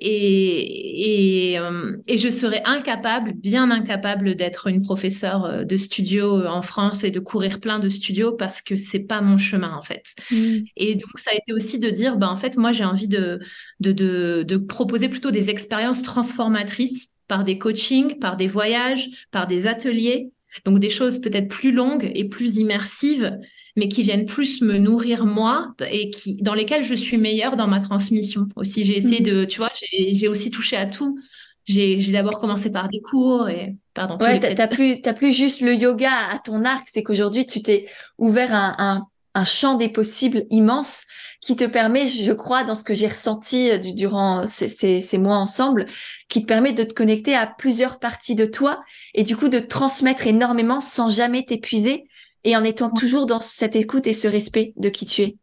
[0.00, 6.46] Et, et, euh, et, je serais incapable, bien incapable d'être une professeure euh, de studio
[6.46, 9.82] en France et de courir plein de studios parce que c'est pas mon chemin en
[9.82, 10.04] fait.
[10.30, 10.58] Mm.
[10.76, 13.40] Et donc ça a été aussi de dire, ben, en fait, moi j'ai envie de,
[13.80, 19.46] de, de, de proposer plutôt des expériences transformatrices par des coachings, par des voyages, par
[19.46, 20.30] des ateliers.
[20.64, 23.38] Donc des choses peut-être plus longues et plus immersives
[23.78, 27.68] mais qui viennent plus me nourrir moi et qui, dans lesquels je suis meilleure dans
[27.68, 28.48] ma transmission.
[28.56, 29.24] Aussi, j'ai essayé mm.
[29.24, 29.70] de, tu vois,
[30.10, 31.18] j'ai aussi touché à tout.
[31.64, 34.16] J'ai d'abord commencé par des cours et pardon.
[34.20, 37.86] Ouais, t'as plus, as plus juste le yoga à ton arc, c'est qu'aujourd'hui tu t'es
[38.16, 39.00] ouvert un, un,
[39.34, 41.04] un, champ des possibles immense
[41.42, 45.18] qui te permet, je crois, dans ce que j'ai ressenti euh, durant ces, ces, ces,
[45.18, 45.84] mois ensemble,
[46.30, 48.82] qui te permet de te connecter à plusieurs parties de toi
[49.14, 52.07] et du coup de transmettre énormément sans jamais t'épuiser
[52.44, 55.36] et en étant toujours dans cette écoute et ce respect de qui tu es.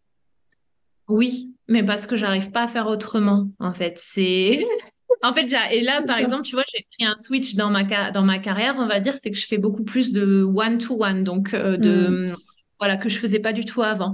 [1.07, 3.93] Oui, mais parce que j'arrive pas à faire autrement, en fait.
[3.97, 4.65] C'est.
[5.21, 8.21] En fait, et là, par exemple, tu vois, j'ai pris un switch dans ma, dans
[8.21, 11.77] ma carrière, on va dire, c'est que je fais beaucoup plus de one-to-one, donc euh,
[11.77, 12.35] de, mm.
[12.79, 14.13] voilà, que je faisais pas du tout avant.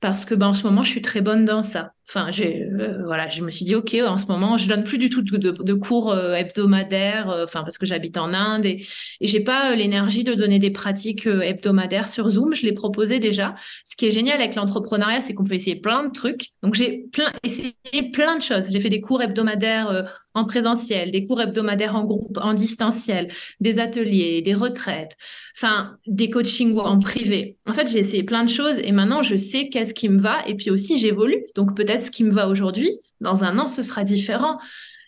[0.00, 1.92] Parce que ben, en ce moment, je suis très bonne dans ça.
[2.08, 5.10] Enfin, euh, voilà, je me suis dit, OK, en ce moment, je donne plus du
[5.10, 8.84] tout de, cours euh, hebdomadaires, euh, parce que j'habite en Inde et,
[9.20, 12.54] et j'ai pas l'énergie de donner des pratiques hebdomadaires sur Zoom.
[12.54, 13.54] Je l'ai proposé déjà.
[13.84, 16.48] Ce qui est génial avec l'entrepreneuriat, c'est qu'on peut essayer plein de trucs.
[16.62, 17.74] Donc, j'ai plein, essayé
[18.12, 18.68] plein de choses.
[18.72, 23.28] J'ai fait des cours hebdomadaires en présentiel, des cours hebdomadaires en groupe, en distanciel,
[23.60, 25.16] des ateliers, des retraites,
[25.56, 27.56] enfin, des coachings en privé.
[27.66, 30.46] En fait, j'ai essayé plein de choses et maintenant, je sais qu'est-ce qui me va
[30.46, 31.44] et puis aussi, j'évolue.
[31.54, 32.90] Donc, peut-être ce qui me va aujourd'hui,
[33.20, 34.58] dans un an, ce sera différent.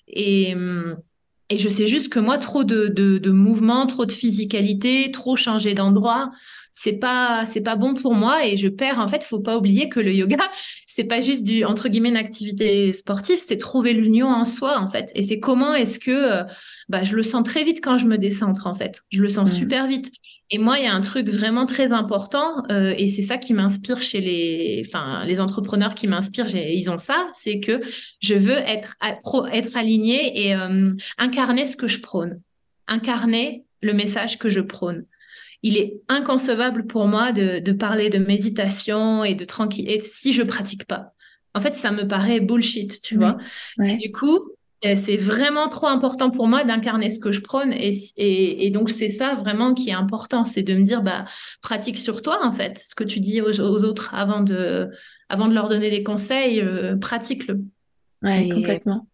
[0.08, 0.54] Et,
[1.52, 5.74] et je sais juste que moi, trop de, de, mouvements, trop de physicalité, trop changer
[5.74, 6.30] d'endroit,
[6.72, 9.90] c'est pas c'est pas bon pour moi et je perds en fait faut pas oublier
[9.90, 10.38] que le yoga
[10.94, 14.88] c'est pas juste du entre guillemets une activité sportive c'est trouver l'union en soi en
[14.88, 16.44] fait et c'est comment est-ce que euh,
[16.90, 19.52] bah je le sens très vite quand je me décentre en fait je le sens
[19.52, 19.56] mmh.
[19.56, 20.12] super vite
[20.54, 23.54] et moi, il y a un truc vraiment très important, euh, et c'est ça qui
[23.54, 27.80] m'inspire chez les, enfin, les entrepreneurs qui m'inspirent, ils ont ça, c'est que
[28.20, 32.42] je veux être, être aligné et euh, incarner ce que je prône,
[32.86, 35.06] incarner le message que je prône.
[35.62, 40.42] Il est inconcevable pour moi de, de parler de méditation et de tranquillité si je
[40.42, 41.12] pratique pas.
[41.54, 43.36] En fait, ça me paraît bullshit, tu vois.
[43.78, 47.72] Du coup, c'est vraiment trop important pour moi d'incarner ce que je prône.
[47.72, 50.44] Et, et, donc, c'est ça vraiment qui est important.
[50.44, 51.24] C'est de me dire, bah,
[51.60, 52.78] pratique sur toi, en fait.
[52.78, 54.88] Ce que tu dis aux, autres avant de,
[55.28, 57.60] avant de leur donner des conseils, euh, pratique-le.
[58.22, 59.06] Oui, complètement.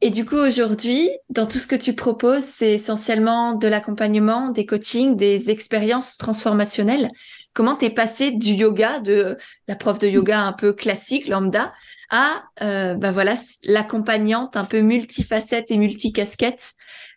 [0.00, 4.64] Et, du coup, aujourd'hui, dans tout ce que tu proposes, c'est essentiellement de l'accompagnement, des
[4.64, 7.08] coachings, des expériences transformationnelles.
[7.52, 11.72] Comment t'es passé du yoga, de la prof de yoga un peu classique, lambda,
[12.10, 13.34] à euh, ben voilà
[13.64, 16.74] l'accompagnante un peu multifacette et multicasquette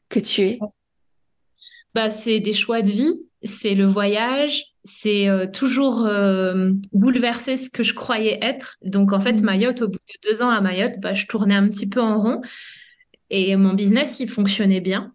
[0.09, 0.59] que tu es?
[1.93, 7.69] Bah, C'est des choix de vie, c'est le voyage, c'est euh, toujours euh, bouleverser ce
[7.69, 8.77] que je croyais être.
[8.83, 9.45] Donc en fait, mmh.
[9.45, 12.21] Mayotte, au bout de deux ans à Mayotte, bah, je tournais un petit peu en
[12.21, 12.41] rond
[13.29, 15.13] et mon business, il fonctionnait bien.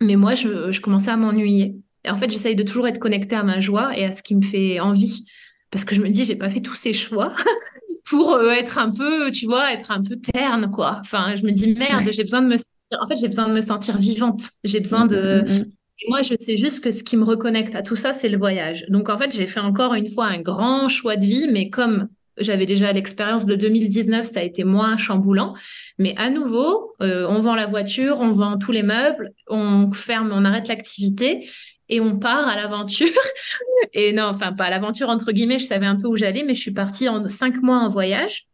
[0.00, 1.76] Mais moi, je, je commençais à m'ennuyer.
[2.04, 4.34] Et en fait, j'essaye de toujours être connectée à ma joie et à ce qui
[4.34, 5.24] me fait envie.
[5.70, 7.32] Parce que je me dis, j'ai pas fait tous ces choix.
[8.08, 10.98] pour euh, être un peu, tu vois, être un peu terne, quoi.
[11.00, 13.54] Enfin, je me dis, merde, j'ai besoin de me sentir, en fait, j'ai besoin de
[13.54, 14.42] me sentir vivante.
[14.64, 15.44] J'ai besoin mm, de...
[15.46, 15.64] Mm, mm,
[16.06, 18.86] Moi, je sais juste que ce qui me reconnecte à tout ça, c'est le voyage.
[18.88, 22.08] Donc, en fait, j'ai fait encore une fois un grand choix de vie, mais comme
[22.38, 25.54] j'avais déjà l'expérience de 2019, ça a été moins chamboulant.
[25.98, 30.30] Mais à nouveau, euh, on vend la voiture, on vend tous les meubles, on ferme,
[30.32, 31.48] on arrête l'activité
[31.88, 33.08] et on part à l'aventure.
[33.92, 36.54] Et non, enfin, pas à l'aventure, entre guillemets, je savais un peu où j'allais, mais
[36.54, 38.46] je suis partie en cinq mois en voyage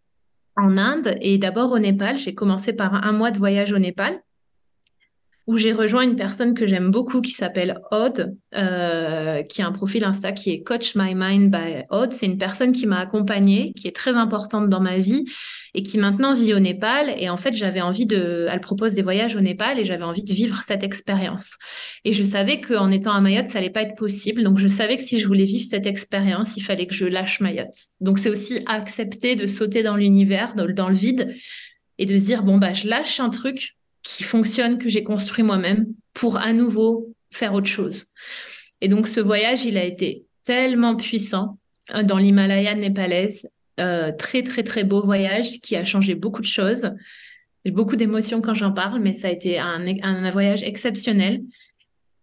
[0.56, 2.18] en Inde et d'abord au Népal.
[2.18, 4.20] J'ai commencé par un mois de voyage au Népal
[5.46, 9.72] où j'ai rejoint une personne que j'aime beaucoup qui s'appelle Odd, euh, qui a un
[9.72, 12.12] profil Insta qui est Coach My Mind by Odd.
[12.12, 15.26] C'est une personne qui m'a accompagnée, qui est très importante dans ma vie
[15.74, 17.14] et qui maintenant vit au Népal.
[17.18, 18.46] Et en fait, j'avais envie de.
[18.50, 21.56] Elle propose des voyages au Népal et j'avais envie de vivre cette expérience.
[22.06, 24.42] Et je savais qu'en étant à Mayotte, ça allait pas être possible.
[24.44, 27.40] Donc, je savais que si je voulais vivre cette expérience, il fallait que je lâche
[27.40, 27.76] Mayotte.
[28.00, 31.34] Donc, c'est aussi accepter de sauter dans l'univers, dans, le vide
[31.98, 35.42] et de se dire bon bah je lâche un truc qui fonctionne, que j'ai construit
[35.42, 38.06] moi-même, pour à nouveau faire autre chose.
[38.80, 41.58] Et donc ce voyage, il a été tellement puissant
[41.94, 43.48] euh, dans l'Himalaya népalaise,
[43.80, 46.90] euh, très très très beau voyage qui a changé beaucoup de choses.
[47.64, 51.42] J'ai beaucoup d'émotions quand j'en parle, mais ça a été un, un voyage exceptionnel.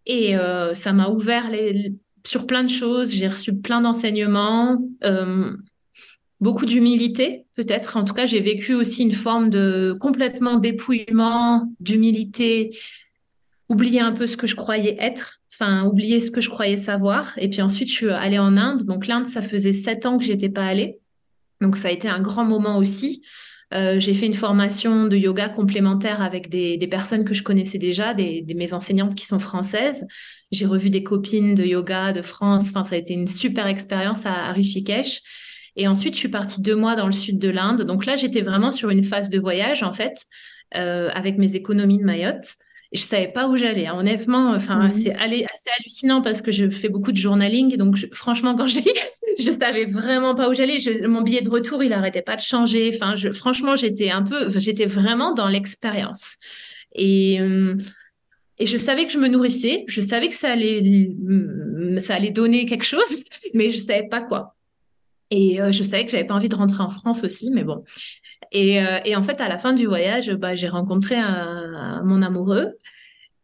[0.06, 1.50] Et euh, ça m'a ouvert
[2.26, 3.12] sur plein de choses.
[3.12, 4.80] J'ai reçu plein d'enseignements.
[6.41, 7.95] Beaucoup d'humilité, peut-être.
[7.95, 12.75] En tout cas, j'ai vécu aussi une forme de complètement dépouillement, d'humilité,
[13.69, 17.34] oublier un peu ce que je croyais être, enfin, oublier ce que je croyais savoir.
[17.38, 18.86] Et puis ensuite, je suis allée en Inde.
[18.86, 20.99] Donc, l'Inde, ça faisait sept ans que j'étais pas allée.
[21.62, 23.21] Donc, ça a été un grand moment aussi.
[23.73, 28.13] Euh, j'ai fait une formation de yoga complémentaire avec des, personnes que je connaissais déjà,
[28.13, 30.06] des, mes enseignantes qui sont françaises.
[30.51, 32.69] J'ai revu des copines de yoga de France.
[32.69, 35.21] Enfin, ça a été une super expérience à Rishikesh.
[35.76, 37.84] Et ensuite, je suis partie deux mois dans le sud de l'Inde.
[37.84, 40.26] Donc là, j'étais vraiment sur une phase de voyage, en fait,
[40.76, 42.56] euh, avec mes économies de Mayotte.
[42.92, 43.88] Et je savais pas où j'allais.
[43.88, 43.96] Hein.
[43.98, 44.92] Honnêtement, enfin, mhm.
[44.92, 47.78] c'est assez hallucinant parce que je fais beaucoup de journaling.
[47.78, 48.84] Donc, franchement, quand j'ai,
[49.40, 50.78] je savais vraiment pas où j'allais.
[51.08, 52.92] mon billet de retour, il arrêtait pas de changer.
[52.94, 56.36] Enfin, je, franchement, j'étais un peu, j'étais vraiment dans l'expérience.
[56.94, 57.78] Et, euh,
[58.58, 59.86] et je savais que je me nourrissais.
[59.88, 61.12] Je savais que ça allait,
[62.00, 64.56] ça allait donner quelque chose, mais je savais pas quoi.
[65.32, 67.84] Et euh, je savais que j'avais pas envie de rentrer en France aussi, mais bon.
[68.52, 71.15] Et, euh, en fait, à la fin du voyage, bah, j'ai rencontré
[72.04, 72.74] mon amoureux.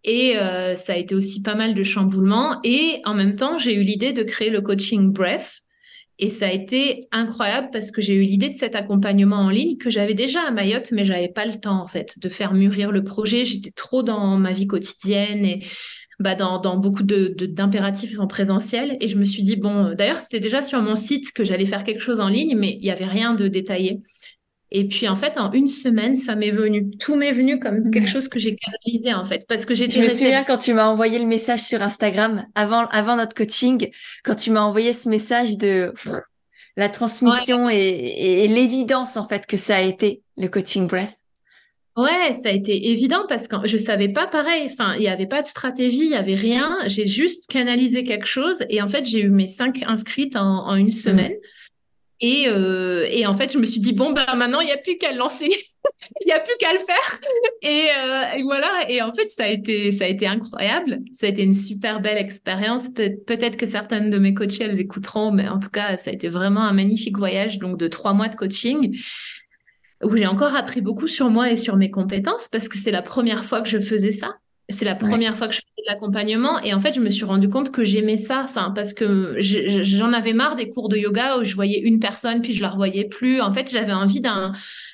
[0.04, 2.60] Et euh, ça a été aussi pas mal de chamboulements.
[2.64, 5.62] Et en même temps, j'ai eu l'idée de créer le coaching Bref.
[6.20, 9.78] Et ça a été incroyable parce que j'ai eu l'idée de cet accompagnement en ligne
[9.78, 12.92] que j'avais déjà à Mayotte, mais j'avais pas le temps en fait de faire mûrir
[12.92, 13.46] le projet.
[13.46, 15.64] J'étais trop dans ma vie quotidienne et
[16.20, 18.98] bah, dans, dans, beaucoup de, d'impératifs en présentiel.
[19.02, 21.84] Et je me suis dit, bon, d'ailleurs, c'était déjà sur mon site que j'allais faire
[21.84, 24.02] quelque chose en ligne, mais il n'y avait rien de détaillé.
[24.70, 26.90] Et puis, en fait, en une semaine, ça m'est venu.
[26.98, 29.44] Tout m'est venu comme quelque chose que j'ai canalisé, en fait.
[29.48, 29.94] Parce que j'étais.
[29.94, 33.90] Je me souviens quand tu m'as envoyé le message sur Instagram, avant, avant notre coaching,
[34.26, 35.94] quand tu m'as envoyé ce message de
[36.76, 41.17] la transmission et, et l'évidence, en fait, que ça a été le coaching breath.
[41.98, 44.68] Ouais, ça a été évident parce que je savais pas pareil.
[44.72, 46.78] Enfin, il y avait pas de stratégie, il y avait rien.
[46.86, 50.88] J'ai juste canalisé quelque chose et en fait, j'ai eu mes cinq inscrites en, une
[50.88, 50.92] mmh.
[50.92, 51.34] semaine.
[52.20, 54.78] Et, euh, et en fait, je me suis dit bon bah maintenant, il n'y a
[54.78, 55.50] plus qu'à le lancer,
[56.22, 57.20] il n'y a plus qu'à le faire.
[57.64, 58.86] Euh, et, voilà.
[58.90, 61.00] Et en fait, ça a été ça a été incroyable.
[61.14, 62.90] Ça a été une super belle expérience.
[62.90, 66.30] peut-être que certaines de mes coachées elles écouteront, mais en tout cas, ça a été
[66.30, 68.96] vraiment un magnifique voyage donc de trois mois de coaching
[70.04, 73.02] où j'ai encore appris beaucoup sur moi et sur mes compétences parce que c'est la
[73.02, 74.36] première fois que je faisais ça.
[74.70, 77.24] C'est la première fois que je faisais de l'accompagnement et en fait, je me suis
[77.24, 78.42] rendu compte que j'aimais ça.
[78.44, 82.42] Enfin, parce que j'en avais marre des cours de yoga où je voyais une personne
[82.42, 83.40] puis je la revoyais plus.
[83.40, 84.52] En fait, j'avais envie d'un,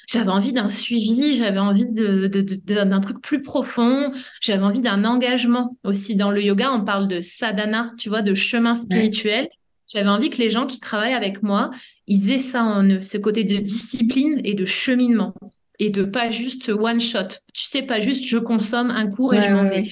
[0.08, 4.12] j'avais envie d'un suivi, j'avais envie de, d'un truc plus profond.
[4.42, 6.16] J'avais envie d'un engagement aussi.
[6.16, 9.50] Dans le yoga, on parle de sadhana, tu vois, de chemin spirituel.
[9.94, 11.70] J'avais envie que les gens qui travaillent avec moi,
[12.08, 15.36] ils aient ça en eux, ce côté de discipline et de cheminement
[15.80, 17.28] et de pas juste one shot.
[17.54, 19.92] Tu sais, pas juste je consomme un cours et je m'en vais.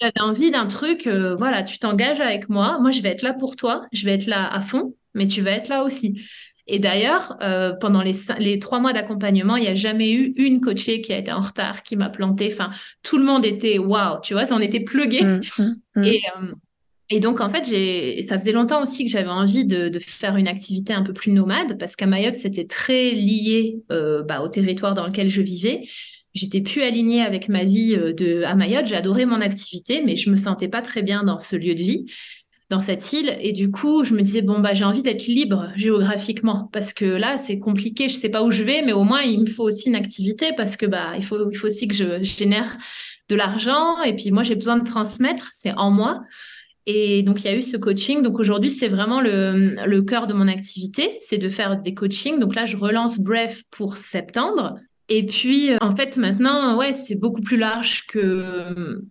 [0.00, 3.32] J'avais envie d'un truc, euh, voilà, tu t'engages avec moi, moi je vais être là
[3.32, 6.20] pour toi, je vais être là à fond, mais tu vas être là aussi.
[6.68, 10.60] Et d'ailleurs, euh, pendant les, les trois mois d'accompagnement, il n'y a jamais eu une
[10.60, 12.50] coachée qui a été en retard, qui m'a planté.
[12.52, 12.70] Enfin,
[13.02, 15.24] tout le monde était waouh, tu vois, on était plugués.
[15.24, 15.62] Mmh, mmh,
[15.96, 16.04] mmh.
[16.04, 16.52] Et, euh,
[17.10, 17.64] et donc, en fait,
[18.24, 21.78] ça faisait longtemps aussi que j'avais envie de, faire une activité un peu plus nomade
[21.78, 25.80] parce qu'à Mayotte, c'était très lié euh, bah, au territoire dans lequel je vivais.
[26.34, 28.86] J'étais plus alignée avec ma vie euh, de, à Mayotte.
[28.86, 32.04] J'adorais mon activité, mais je me sentais pas très bien dans ce lieu de vie,
[32.68, 33.38] dans cette île.
[33.40, 37.06] Et du coup, je me disais, bon, bah, j'ai envie d'être libre géographiquement parce que
[37.06, 38.10] là, c'est compliqué.
[38.10, 40.52] Je sais pas où je vais, mais au moins, il me faut aussi une activité
[40.54, 42.76] parce que, bah, il faut, il faut aussi que je génère
[43.30, 44.02] de l'argent.
[44.02, 45.48] Et puis, moi, j'ai besoin de transmettre.
[45.52, 46.20] C'est en moi.
[46.90, 48.22] Et donc, il y a eu ce coaching.
[48.22, 52.40] Donc, aujourd'hui, c'est vraiment le, cœur de mon activité, c'est de faire des coachings.
[52.40, 54.78] Donc là, je relance Bref pour septembre.
[55.10, 59.02] Et puis, en fait, maintenant, ouais, c'est beaucoup plus large que,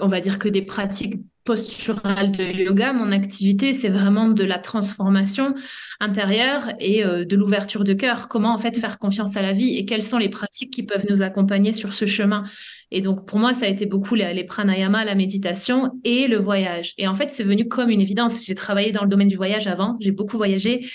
[0.00, 2.92] on va dire, que des pratiques posturales de yoga.
[2.92, 5.54] Mon activité, c'est vraiment de la transformation
[5.98, 8.28] intérieure et euh, de l'ouverture de cœur.
[8.28, 11.06] Comment, en fait, faire confiance à la vie et quelles sont les pratiques qui peuvent
[11.08, 12.44] nous accompagner sur ce chemin?
[12.90, 16.38] Et donc, pour moi, ça a été beaucoup les, les pranayama, la méditation et le
[16.38, 16.94] voyage.
[16.98, 18.44] Et en fait, c'est venu comme une évidence.
[18.44, 20.86] J'ai travaillé dans le domaine du voyage avant, j'ai beaucoup voyagé.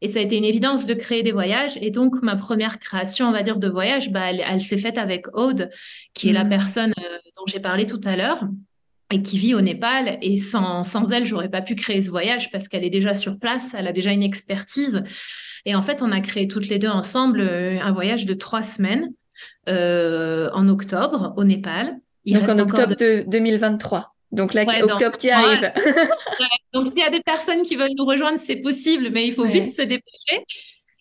[0.00, 1.78] Et ça a été une évidence de créer des voyages.
[1.80, 5.28] Et donc, ma première création, on va dire, de voyage, bah, elle, s'est faite avec
[5.36, 5.70] Aude,
[6.12, 6.48] qui est la mmh.
[6.48, 8.42] personne euh, dont j'ai parlé tout à l'heure
[9.12, 10.18] et qui vit au Népal.
[10.22, 13.38] Et sans, sans elle, j'aurais pas pu créer ce voyage parce qu'elle est déjà sur
[13.38, 15.02] place, elle a déjà une expertise.
[15.64, 18.62] Et en fait, on a créé toutes les deux ensemble euh, un voyage de trois
[18.62, 19.12] semaines
[19.68, 21.98] euh, en octobre au Népal.
[22.26, 23.24] donc en octobre de...
[23.28, 24.14] 2023.
[24.32, 25.72] Donc là, octobre qui arrive.
[26.72, 29.44] Donc s'il y a des personnes qui veulent nous rejoindre, c'est possible, mais il faut
[29.44, 30.46] vite se dépêcher.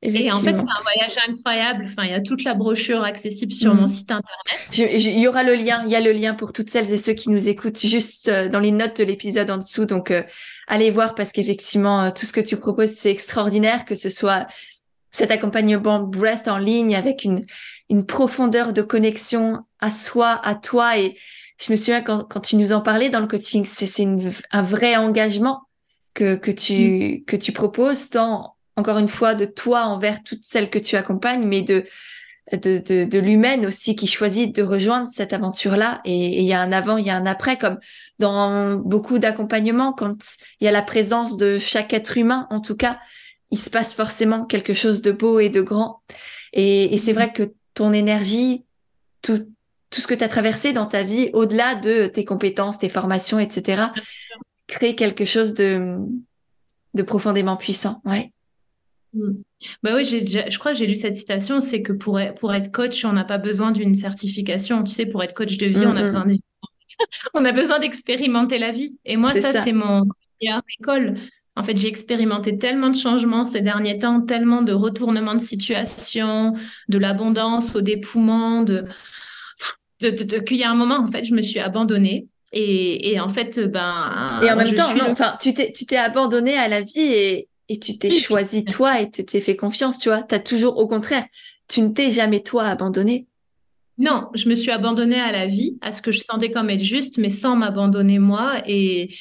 [0.04, 1.86] Et en fait, c'est un voyage incroyable.
[1.88, 3.88] Enfin, il y a toute la brochure accessible sur mon mm.
[3.88, 4.98] site internet.
[4.98, 5.84] il y aura le lien.
[5.86, 8.50] Il y a le lien pour toutes celles et ceux qui nous écoutent juste euh,
[8.50, 9.86] dans les notes de l'épisode en dessous.
[9.86, 10.24] Donc, euh,
[10.68, 13.86] allez voir parce qu'effectivement, tout ce que tu proposes, c'est extraordinaire.
[13.86, 14.48] Que ce soit
[15.12, 17.46] cet accompagnement Breath en ligne avec une
[17.92, 20.98] une profondeur de connexion à soi, à toi.
[20.98, 21.18] Et
[21.62, 24.08] je me souviens quand, quand tu nous en parlais dans le coaching, c'est
[24.52, 25.64] un vrai engagement
[26.14, 27.26] que, que tu, mm.
[27.26, 31.44] que tu proposes, tant, encore une fois, de toi envers toutes celles que tu accompagnes,
[31.44, 31.84] mais de,
[32.52, 36.02] de, de, de l'humaine aussi qui choisit de rejoindre cette aventure-là.
[36.06, 37.78] Et il y a un avant, il y a un après, comme
[38.20, 40.18] dans beaucoup d'accompagnements, quand
[40.60, 43.00] il y a la présence de chaque être humain, en tout cas,
[43.52, 46.02] il se passe forcément quelque chose de beau et de grand.
[46.54, 48.66] Et, et c'est vrai que ton énergie,
[49.22, 49.46] tout,
[49.90, 53.40] tout ce que tu as traversé dans ta vie, au-delà de tes compétences, tes formations,
[53.40, 53.84] etc.,
[54.68, 55.98] crée quelque chose de,
[56.94, 58.02] de profondément puissant.
[58.06, 58.32] Ouais.
[59.14, 59.32] Mm.
[59.84, 62.72] Bah oui, j'ai je crois que j'ai lu cette citation, c'est que pour, pour être
[62.72, 64.84] coach, on n'a pas besoin d'une certification.
[64.84, 66.26] Tu sais, pour être coach de vie, on a besoin
[67.34, 68.98] on a besoin d'expérimenter la vie.
[69.06, 70.06] Et moi, ça, c'est mon
[70.42, 71.16] meilleure école.
[71.56, 76.54] En fait, j'ai expérimenté tellement de changements ces derniers temps, tellement de retournements de situation,
[76.88, 78.86] de l'abondance au dépouillement, de,
[80.00, 82.28] qu'il y a un moment, en fait, je me suis abandonnée.
[82.54, 84.40] Et, en fait, ben.
[84.44, 87.80] Et en même temps, enfin, tu t'es, tu t'es abandonnée à la vie et, et
[87.80, 90.24] tu t'es choisi toi et tu t'es fait confiance, tu vois.
[90.24, 91.26] Tu as toujours, au contraire,
[91.68, 93.28] tu ne t'es jamais toi abandonnée.
[93.98, 96.84] Non, je me suis abandonnée à la vie, à ce que je sentais comme être
[96.84, 98.62] juste, mais sans m'abandonner moi.
[98.68, 99.14] Et,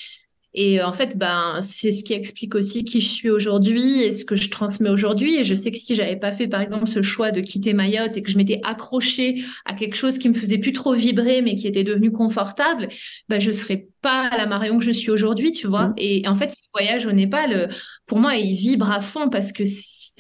[0.53, 4.11] et euh, en fait, ben, c'est ce qui explique aussi qui je suis aujourd'hui et
[4.11, 5.37] ce que je transmets aujourd'hui.
[5.37, 8.17] Et je sais que si j'avais pas fait, par exemple, ce choix de quitter Mayotte
[8.17, 11.55] et que je m'étais accrochée à quelque chose qui me faisait plus trop vibrer, mais
[11.55, 12.89] qui était devenu confortable,
[13.29, 15.89] ben, je serais pas à la Marion que je suis aujourd'hui, tu vois.
[15.89, 15.95] Mmh.
[15.99, 17.67] Et en fait, ce voyage au Népal, euh,
[18.07, 19.65] pour moi, il vibre à fond parce que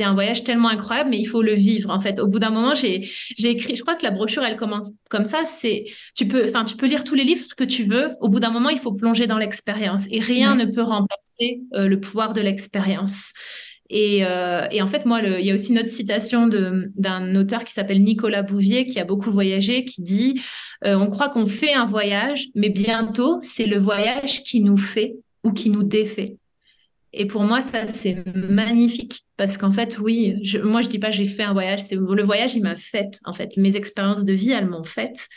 [0.00, 1.90] c'est un voyage tellement incroyable, mais il faut le vivre.
[1.90, 3.04] En fait, au bout d'un moment, j'ai
[3.44, 3.74] écrit.
[3.74, 5.42] Je crois que la brochure, elle commence comme ça.
[5.44, 5.84] C'est
[6.16, 8.12] tu peux, enfin, tu peux lire tous les livres que tu veux.
[8.22, 11.86] Au bout d'un moment, il faut plonger dans l'expérience et rien ne peut remplacer euh,
[11.86, 13.34] le pouvoir de l'expérience.
[13.90, 17.62] Et, euh, et, en fait, moi, il y a aussi une autre citation d'un auteur
[17.64, 20.40] qui s'appelle Nicolas Bouvier, qui a beaucoup voyagé, qui dit
[20.86, 25.16] euh, On croit qu'on fait un voyage, mais bientôt, c'est le voyage qui nous fait
[25.44, 26.39] ou qui nous défait.
[27.12, 29.24] Et pour moi, ça, c'est magnifique.
[29.36, 31.82] Parce qu'en fait, oui, je, moi, je dis pas j'ai fait un voyage.
[31.82, 33.56] C'est le voyage, il m'a fait, en fait.
[33.56, 35.28] Mes expériences de vie, elles m'ont fait.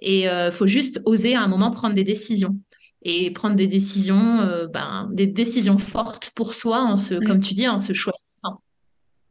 [0.00, 2.56] Et il euh, faut juste oser à un moment prendre des décisions
[3.02, 7.54] et prendre des décisions, euh, ben, des décisions fortes pour soi, en se, comme tu
[7.54, 8.62] dis, en se choisissant.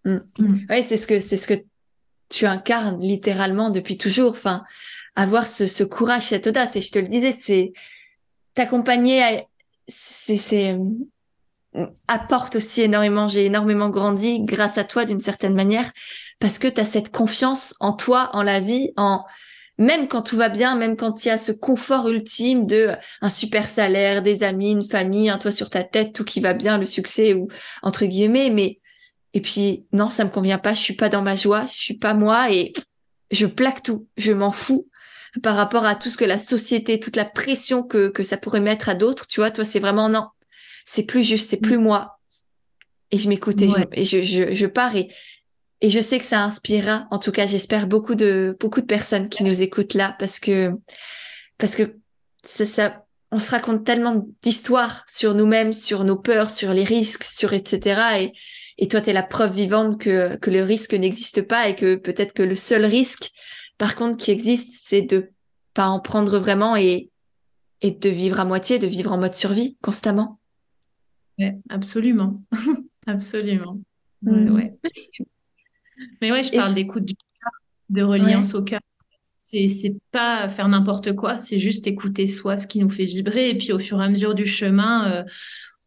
[0.06, 0.18] Mm.
[0.40, 0.60] Mm.
[0.70, 1.64] Oui, c'est ce que c'est ce que
[2.30, 4.32] tu incarnes littéralement depuis toujours.
[4.32, 4.64] Enfin,
[5.16, 6.76] avoir ce, ce courage, cette audace.
[6.76, 7.74] Et je te le disais, c'est
[8.54, 9.44] t'accompagner,
[9.88, 10.76] c'est c'est
[12.08, 13.28] apporte aussi énormément.
[13.28, 15.92] J'ai énormément grandi grâce à toi d'une certaine manière
[16.40, 19.24] parce que tu as cette confiance en toi, en la vie, en
[19.78, 23.30] même quand tout va bien, même quand il y a ce confort ultime de un
[23.30, 26.78] super salaire, des amis, une famille, un toit sur ta tête, tout qui va bien,
[26.78, 27.48] le succès ou
[27.82, 28.80] entre guillemets, mais
[29.34, 31.98] et puis non, ça me convient pas, je suis pas dans ma joie, je suis
[31.98, 32.74] pas moi et
[33.32, 34.88] je plaque tout, je m'en fous
[35.42, 38.60] par rapport à tout ce que la société, toute la pression que que ça pourrait
[38.60, 40.28] mettre à d'autres, tu vois, toi c'est vraiment non,
[40.86, 42.20] c'est plus juste, c'est plus moi.
[43.12, 45.10] Et je m'écoute et, je, je, je pars et
[45.84, 49.28] et je sais que ça inspirera, en tout cas, j'espère beaucoup de beaucoup de personnes
[49.28, 50.72] qui nous écoutent là, parce que
[51.58, 51.98] parce que
[52.42, 57.24] ça, ça on se raconte tellement d'histoires sur nous-mêmes, sur nos peurs, sur les risques,
[57.24, 58.02] sur etc.
[58.22, 58.34] Et
[58.78, 61.96] et toi, tu es la preuve vivante que que le risque n'existe pas et que
[61.96, 63.32] peut-être que le seul risque,
[63.78, 65.32] par contre, qui existe, c'est de
[65.74, 67.10] pas en prendre vraiment et
[67.82, 70.40] et de vivre à moitié, de vivre en mode survie constamment.
[71.40, 72.44] Ouais, absolument,
[73.08, 73.80] absolument.
[74.22, 74.52] Mmh.
[74.52, 74.74] ouais.
[76.22, 77.52] Mais ouais, je parle d'écoute du cœur,
[77.90, 78.80] de reliance au cœur.
[79.40, 83.50] C'est, c'est pas faire n'importe quoi, c'est juste écouter soi, ce qui nous fait vibrer.
[83.50, 85.24] Et puis au fur et à mesure du chemin, euh,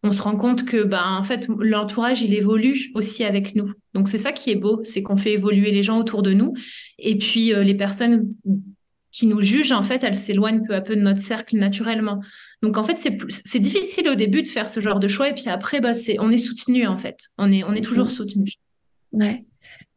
[0.02, 3.72] on se rend compte que bah, en fait, l'entourage, il évolue aussi avec nous.
[3.94, 6.52] Donc c'est ça qui est beau, c'est qu'on fait évoluer les gens autour de nous.
[6.98, 8.30] Et puis euh, les personnes
[9.16, 12.20] qui nous jugent, en fait, elles s'éloignent peu à peu de notre cercle naturellement.
[12.60, 15.30] Donc en fait, c'est, difficile au début de faire ce genre de choix.
[15.30, 17.18] Et puis après, bah, c'est, on est soutenu en fait.
[17.38, 18.52] On est, on est toujours soutenu.
[19.12, 19.46] Ouais.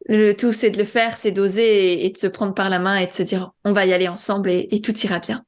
[0.08, 2.96] Le tout, c'est de le faire, c'est d'oser et, de se prendre par la main
[2.96, 5.44] et de se dire, on va y aller ensemble et, tout ira bien.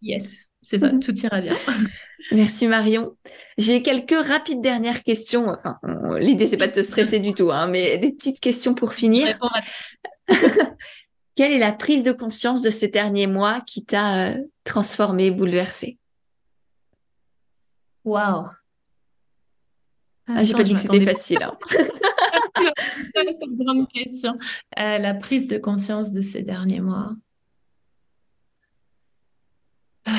[0.00, 1.54] Yes, c'est ça, tout ira bien.
[2.32, 3.14] Merci Marion.
[3.58, 5.48] J'ai quelques rapides dernières questions.
[5.48, 5.78] Enfin,
[6.18, 9.38] l'idée c'est pas de te stresser du tout, hein, mais des petites questions pour finir.
[11.36, 15.98] Quelle est la prise de conscience de ces derniers mois qui t'a euh, transformé, bouleversé?
[18.04, 18.48] Waouh.
[20.28, 21.42] Ah, j'ai pas dit que c'était facile.
[21.42, 21.56] Hein.
[23.14, 24.38] cette grande question.
[24.78, 27.14] Euh, la prise de conscience de ces derniers mois.
[30.08, 30.12] Euh,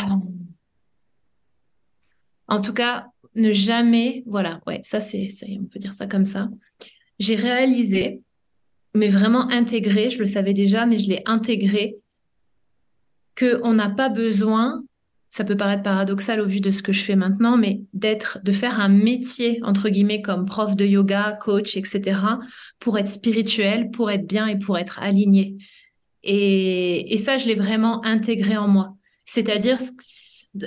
[2.48, 6.50] en tout cas, ne jamais, voilà, ouais, ça c'est, on peut dire ça comme ça.
[7.20, 8.22] J'ai réalisé,
[8.98, 11.98] mais vraiment intégré, je le savais déjà, mais je l'ai intégré,
[13.38, 14.84] qu'on n'a pas besoin
[15.30, 18.52] ça peut paraître paradoxal au vu de ce que je fais maintenant, mais d'être, de
[18.52, 22.20] faire un métier, entre guillemets, comme prof de yoga, coach, etc.,
[22.80, 25.58] pour être spirituel, pour être bien et pour être aligné.
[26.24, 28.96] Et, ça, je l'ai vraiment intégré en moi.
[29.26, 29.78] C'est-à-dire,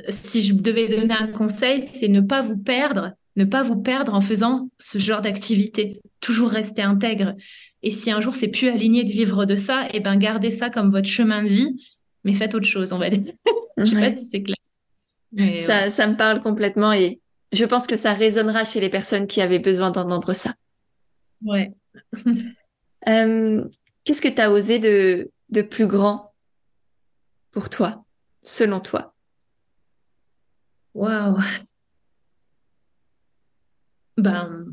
[0.08, 4.14] si je devais donner un conseil, c'est ne pas vous perdre, ne pas vous perdre
[4.14, 6.00] en faisant ce genre d'activité.
[6.20, 7.34] Toujours rester intègre.
[7.82, 10.50] Et si un jour c'est plus aligné de vivre de ça, et eh ben gardez
[10.50, 11.84] ça comme votre chemin de vie,
[12.24, 13.32] mais faites autre chose, on va dire.
[13.76, 15.62] Je sais pas si c'est clair.
[15.62, 17.20] ça, ça me parle complètement et
[17.52, 20.54] je pense que ça résonnera chez les personnes qui avaient besoin d'entendre ça.
[21.44, 21.72] Ouais.
[23.08, 23.64] Euh,
[24.04, 26.34] qu'est-ce que tu as osé de, de plus grand
[27.50, 28.04] pour toi,
[28.42, 29.14] selon toi?
[30.92, 31.38] Waouh.
[34.18, 34.66] Ben,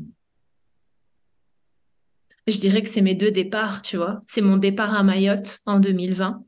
[2.50, 4.22] je dirais que c'est mes deux départs, tu vois.
[4.26, 6.44] C'est mon départ à Mayotte en 2020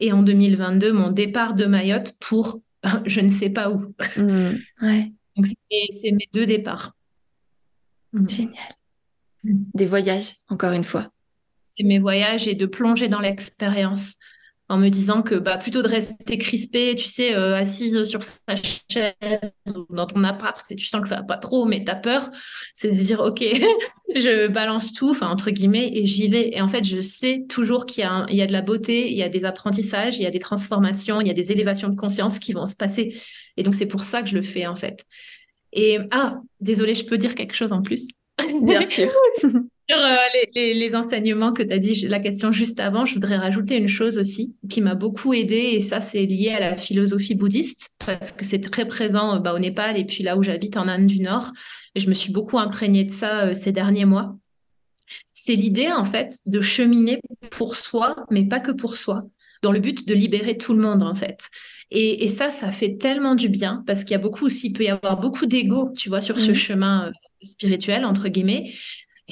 [0.00, 2.60] et en 2022, mon départ de Mayotte pour
[3.06, 3.94] je ne sais pas où.
[4.16, 5.12] Mmh, ouais.
[5.36, 5.46] Donc,
[5.90, 6.94] c'est mes deux départs.
[8.12, 8.28] Mmh.
[8.28, 8.72] Génial.
[9.44, 9.62] Mmh.
[9.74, 11.10] Des voyages, encore une fois.
[11.72, 14.18] C'est mes voyages et de plonger dans l'expérience
[14.72, 18.56] en me disant que bah, plutôt de rester crispée, tu sais, euh, assise sur sa
[18.56, 21.90] chaise ou dans ton appart, et tu sens que ça va pas trop, mais tu
[21.90, 22.30] as peur,
[22.72, 23.44] c'est de dire, OK,
[24.16, 26.56] je balance tout, enfin, entre guillemets, et j'y vais.
[26.56, 29.10] Et en fait, je sais toujours qu'il y, a il y a de la beauté,
[29.10, 31.90] il y a des apprentissages, il y a des transformations, il y a des élévations
[31.90, 33.20] de conscience qui vont se passer.
[33.58, 35.04] Et donc, c'est pour ça que je le fais, en fait.
[35.74, 38.08] Et, ah, désolée, je peux dire quelque chose en plus?
[38.62, 39.10] Bien sûr.
[39.92, 40.16] Sur euh,
[40.54, 44.16] les, enseignements que tu as dit, la question juste avant, je voudrais rajouter une chose
[44.16, 48.42] aussi qui m'a beaucoup aidée, et ça, c'est lié à la philosophie bouddhiste, parce que
[48.42, 51.20] c'est très présent euh, bah, au Népal et puis là où j'habite en Inde du
[51.20, 51.52] Nord.
[51.94, 54.34] Et je me suis beaucoup imprégnée de ça euh, ces derniers mois.
[55.34, 57.20] C'est l'idée, en fait, de cheminer
[57.50, 59.24] pour soi, mais pas que pour soi,
[59.62, 61.50] dans le but de libérer tout le monde, en fait.
[61.90, 64.84] Et, ça, ça fait tellement du bien, parce qu'il y a beaucoup aussi, il peut
[64.84, 66.54] y avoir beaucoup d'ego, tu vois, sur ce mmh.
[66.54, 67.12] chemin
[67.42, 68.72] spirituel, entre guillemets.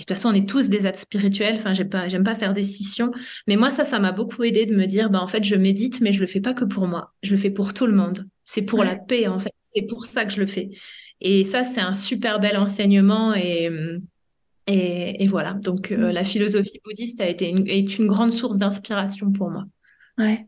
[0.00, 1.56] Et de toute façon, on est tous des êtres spirituels.
[1.56, 3.12] Enfin, j'aime pas, j'aime pas faire des scissions.
[3.46, 6.00] Mais moi, ça, ça m'a beaucoup aidé de me dire, bah, en fait, je médite,
[6.00, 7.12] mais je le fais pas que pour moi.
[7.22, 8.26] Je le fais pour tout le monde.
[8.44, 9.52] C'est pour la paix, en fait.
[9.60, 10.70] C'est pour ça que je le fais.
[11.20, 13.34] Et ça, c'est un super bel enseignement.
[13.34, 13.68] Et,
[14.66, 15.52] et, voilà.
[15.52, 16.12] Donc, euh, mm.
[16.12, 19.66] la philosophie bouddhiste a été une, est une grande source d'inspiration pour moi.
[20.16, 20.46] Ouais.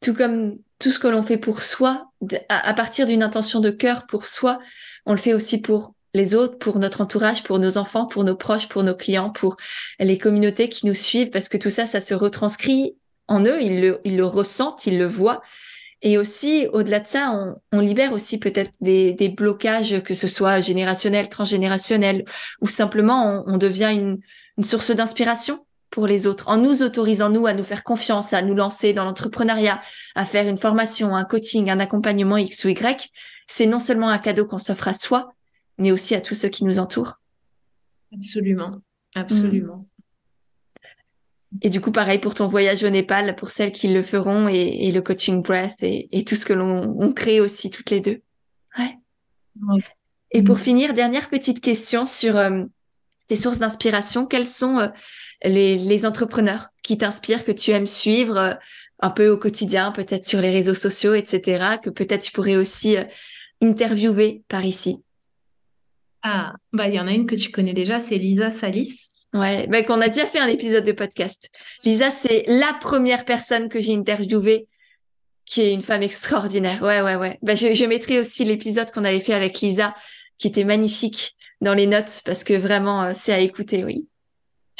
[0.00, 2.10] Tout comme tout ce que l'on fait pour soi,
[2.48, 4.60] à partir d'une intention de cœur pour soi,
[5.04, 8.36] on le fait aussi pour les autres, pour notre entourage, pour nos enfants, pour nos
[8.36, 9.56] proches, pour nos clients, pour
[9.98, 12.96] les communautés qui nous suivent, parce que tout ça, ça se retranscrit
[13.26, 15.42] en eux, ils le, ils le ressentent, ils le voient.
[16.02, 20.28] Et aussi, au-delà de ça, on, on libère aussi peut-être des, des, blocages, que ce
[20.28, 22.24] soit générationnels, transgénérationnels,
[22.60, 24.20] ou simplement on, on devient une,
[24.58, 28.42] une source d'inspiration pour les autres, en nous autorisant, nous, à nous faire confiance, à
[28.42, 29.80] nous lancer dans l'entrepreneuriat,
[30.16, 33.10] à faire une formation, un coaching, un accompagnement X ou Y.
[33.46, 35.33] C'est non seulement un cadeau qu'on s'offre à soi,
[35.78, 37.20] mais aussi à tous ceux qui nous entourent.
[38.12, 38.80] Absolument,
[39.14, 39.86] absolument.
[41.62, 44.90] Et du coup, pareil pour ton voyage au Népal, pour celles qui le feront, et,
[44.90, 48.22] le coaching breath, et, tout ce que l'on crée aussi toutes les deux.
[48.78, 48.98] Ouais.
[50.32, 52.64] Et pour finir, dernière petite question sur euh,
[53.28, 54.26] tes sources d'inspiration.
[54.26, 54.88] Quelles sont euh,
[55.44, 58.54] les, les, entrepreneurs qui t'inspirent, que tu aimes suivre euh,
[58.98, 62.96] un peu au quotidien, peut-être sur les réseaux sociaux, etc., que peut-être tu pourrais aussi
[63.62, 65.03] interviewer par ici?
[66.24, 69.10] Ah, bah il y en a une que tu connais déjà, c'est Lisa Salis.
[69.34, 71.50] Ouais, bah, qu'on a déjà fait un épisode de podcast.
[71.84, 74.68] Lisa, c'est la première personne que j'ai interviewée
[75.44, 76.82] qui est une femme extraordinaire.
[76.82, 77.38] Ouais, ouais, ouais.
[77.42, 79.94] Bah, je, je mettrai aussi l'épisode qu'on avait fait avec Lisa,
[80.38, 84.08] qui était magnifique dans les notes, parce que vraiment, euh, c'est à écouter, oui.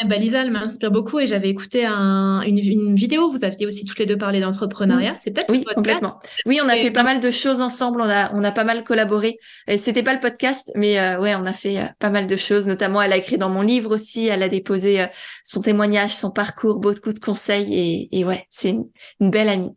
[0.03, 3.31] Eh ben, Lisa, elle m'inspire beaucoup et j'avais écouté une, vidéo.
[3.31, 5.15] Vous aviez aussi toutes les deux parlé d'entrepreneuriat.
[5.17, 6.19] C'est peut-être oui complètement.
[6.47, 8.01] Oui, on a fait pas mal de choses ensemble.
[8.01, 9.39] On a on a pas mal collaboré.
[9.77, 12.67] C'était pas le podcast, mais euh, ouais, on a fait euh, pas mal de choses.
[12.67, 14.27] Notamment, elle a écrit dans mon livre aussi.
[14.27, 15.07] Elle a déposé euh,
[15.45, 18.71] son témoignage, son parcours, beaucoup de conseils et, et ouais, c'est
[19.21, 19.77] une belle amie.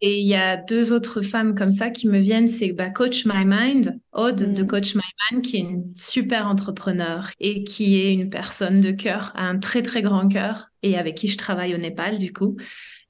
[0.00, 3.24] Et il y a deux autres femmes comme ça qui me viennent, c'est bah, Coach
[3.24, 4.66] My Mind, Aude de mm.
[4.66, 9.32] Coach My Mind, qui est une super entrepreneur et qui est une personne de cœur,
[9.36, 12.56] un très très grand cœur, et avec qui je travaille au Népal du coup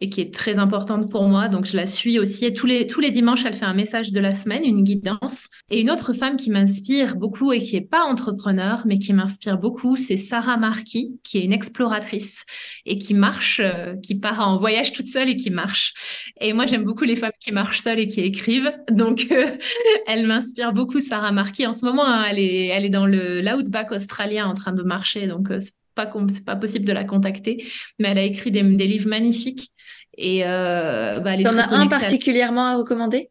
[0.01, 1.49] et qui est très importante pour moi.
[1.49, 2.45] Donc, je la suis aussi.
[2.45, 5.49] Et tous les, tous les dimanches, elle fait un message de la semaine, une guidance.
[5.71, 9.59] Et une autre femme qui m'inspire beaucoup et qui est pas entrepreneur, mais qui m'inspire
[9.59, 12.45] beaucoup, c'est Sarah Marquis, qui est une exploratrice
[12.85, 15.95] et qui marche, euh, qui part en voyage toute seule et qui marche.
[16.43, 18.73] Et moi, j'aime beaucoup les femmes qui marchent seules et qui écrivent.
[18.91, 19.47] Donc, euh,
[20.07, 21.67] elle m'inspire beaucoup, Sarah Marquis.
[21.67, 24.83] En ce moment, hein, elle est, elle est dans le l'outback australien en train de
[24.83, 25.27] marcher.
[25.27, 25.59] Donc, euh,
[25.97, 27.66] pas c'est pas possible de la contacter,
[27.99, 29.72] mais elle a écrit des, des livres magnifiques
[30.16, 33.30] et euh, bah, T'en as un particulièrement à recommander?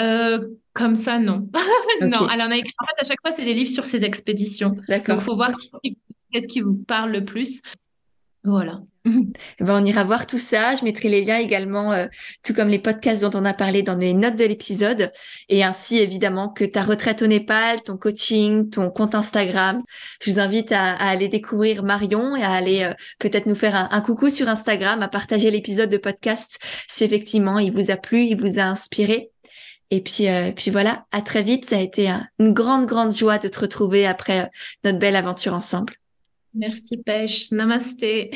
[0.00, 1.48] Euh, comme ça, non.
[2.00, 2.74] non, elle en a écrit.
[2.80, 4.76] En fait, à chaque fois, c'est des livres sur ses expéditions.
[4.88, 5.16] D'accord.
[5.16, 5.50] Donc, il faut voir
[6.32, 7.62] qu'est-ce qui vous parle le plus.
[8.44, 8.80] Voilà.
[9.60, 10.74] Ben, on ira voir tout ça.
[10.74, 12.06] Je mettrai les liens également, euh,
[12.44, 15.12] tout comme les podcasts dont on a parlé dans les notes de l'épisode.
[15.48, 19.82] Et ainsi, évidemment, que ta retraite au Népal, ton coaching, ton compte Instagram.
[20.22, 24.00] Je vous invite à, aller découvrir Marion et à aller euh, peut-être nous faire un,
[24.00, 26.58] coucou sur Instagram, à partager l'épisode de podcast
[26.88, 29.30] si effectivement il vous a plu, il vous a inspiré.
[29.90, 31.64] Et puis, euh, puis voilà, à très vite.
[31.64, 34.50] Ça a été une grande, grande joie de te retrouver après
[34.84, 35.97] notre belle aventure ensemble.
[36.58, 37.52] Merci Pêche.
[37.52, 38.32] Namasté.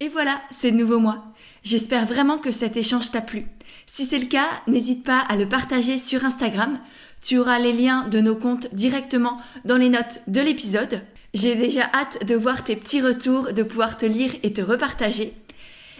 [0.00, 1.32] Et voilà, c'est nouveau moi.
[1.62, 3.46] J'espère vraiment que cet échange t'a plu.
[3.86, 6.80] Si c'est le cas, n'hésite pas à le partager sur Instagram.
[7.22, 11.02] Tu auras les liens de nos comptes directement dans les notes de l'épisode.
[11.34, 15.32] J'ai déjà hâte de voir tes petits retours, de pouvoir te lire et te repartager.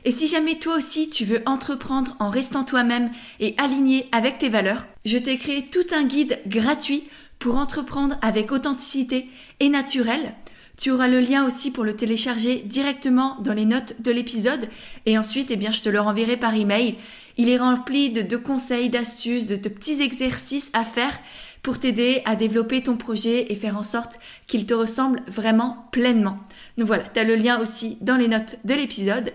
[0.04, 4.48] Et si jamais toi aussi tu veux entreprendre en restant toi-même et aligné avec tes
[4.48, 7.04] valeurs, je t'ai créé tout un guide gratuit
[7.38, 9.28] pour entreprendre avec authenticité
[9.60, 10.34] et naturel
[10.78, 14.68] tu auras le lien aussi pour le télécharger directement dans les notes de l'épisode
[15.06, 16.96] et ensuite, eh bien, je te le renverrai par email.
[17.36, 21.18] Il est rempli de, conseils, d'astuces, de, de petits exercices à faire
[21.62, 26.36] pour t'aider à développer ton projet et faire en sorte qu'il te ressemble vraiment pleinement.
[26.76, 29.32] Donc voilà, tu as le lien aussi dans les notes de l'épisode.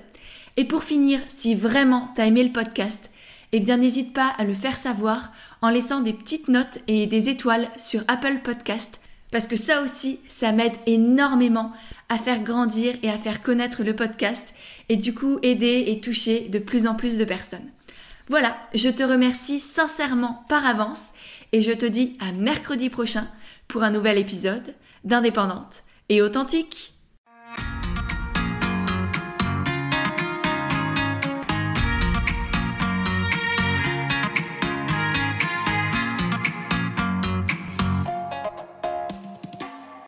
[0.58, 3.10] Et pour finir, si vraiment tu as aimé le podcast,
[3.54, 5.32] eh bien n'hésite pas à le faire savoir
[5.62, 9.00] en laissant des petites notes et des étoiles sur Apple Podcast
[9.38, 11.72] parce que ça aussi, ça m'aide énormément
[12.10, 14.52] à faire grandir et à faire connaître le podcast
[14.90, 17.70] et du coup aider et toucher de plus en plus de personnes.
[18.30, 21.12] Voilà, je te remercie sincèrement par avance
[21.52, 23.28] et je te dis à mercredi prochain
[23.68, 24.74] pour un nouvel épisode
[25.04, 26.97] d'Indépendante et authentique.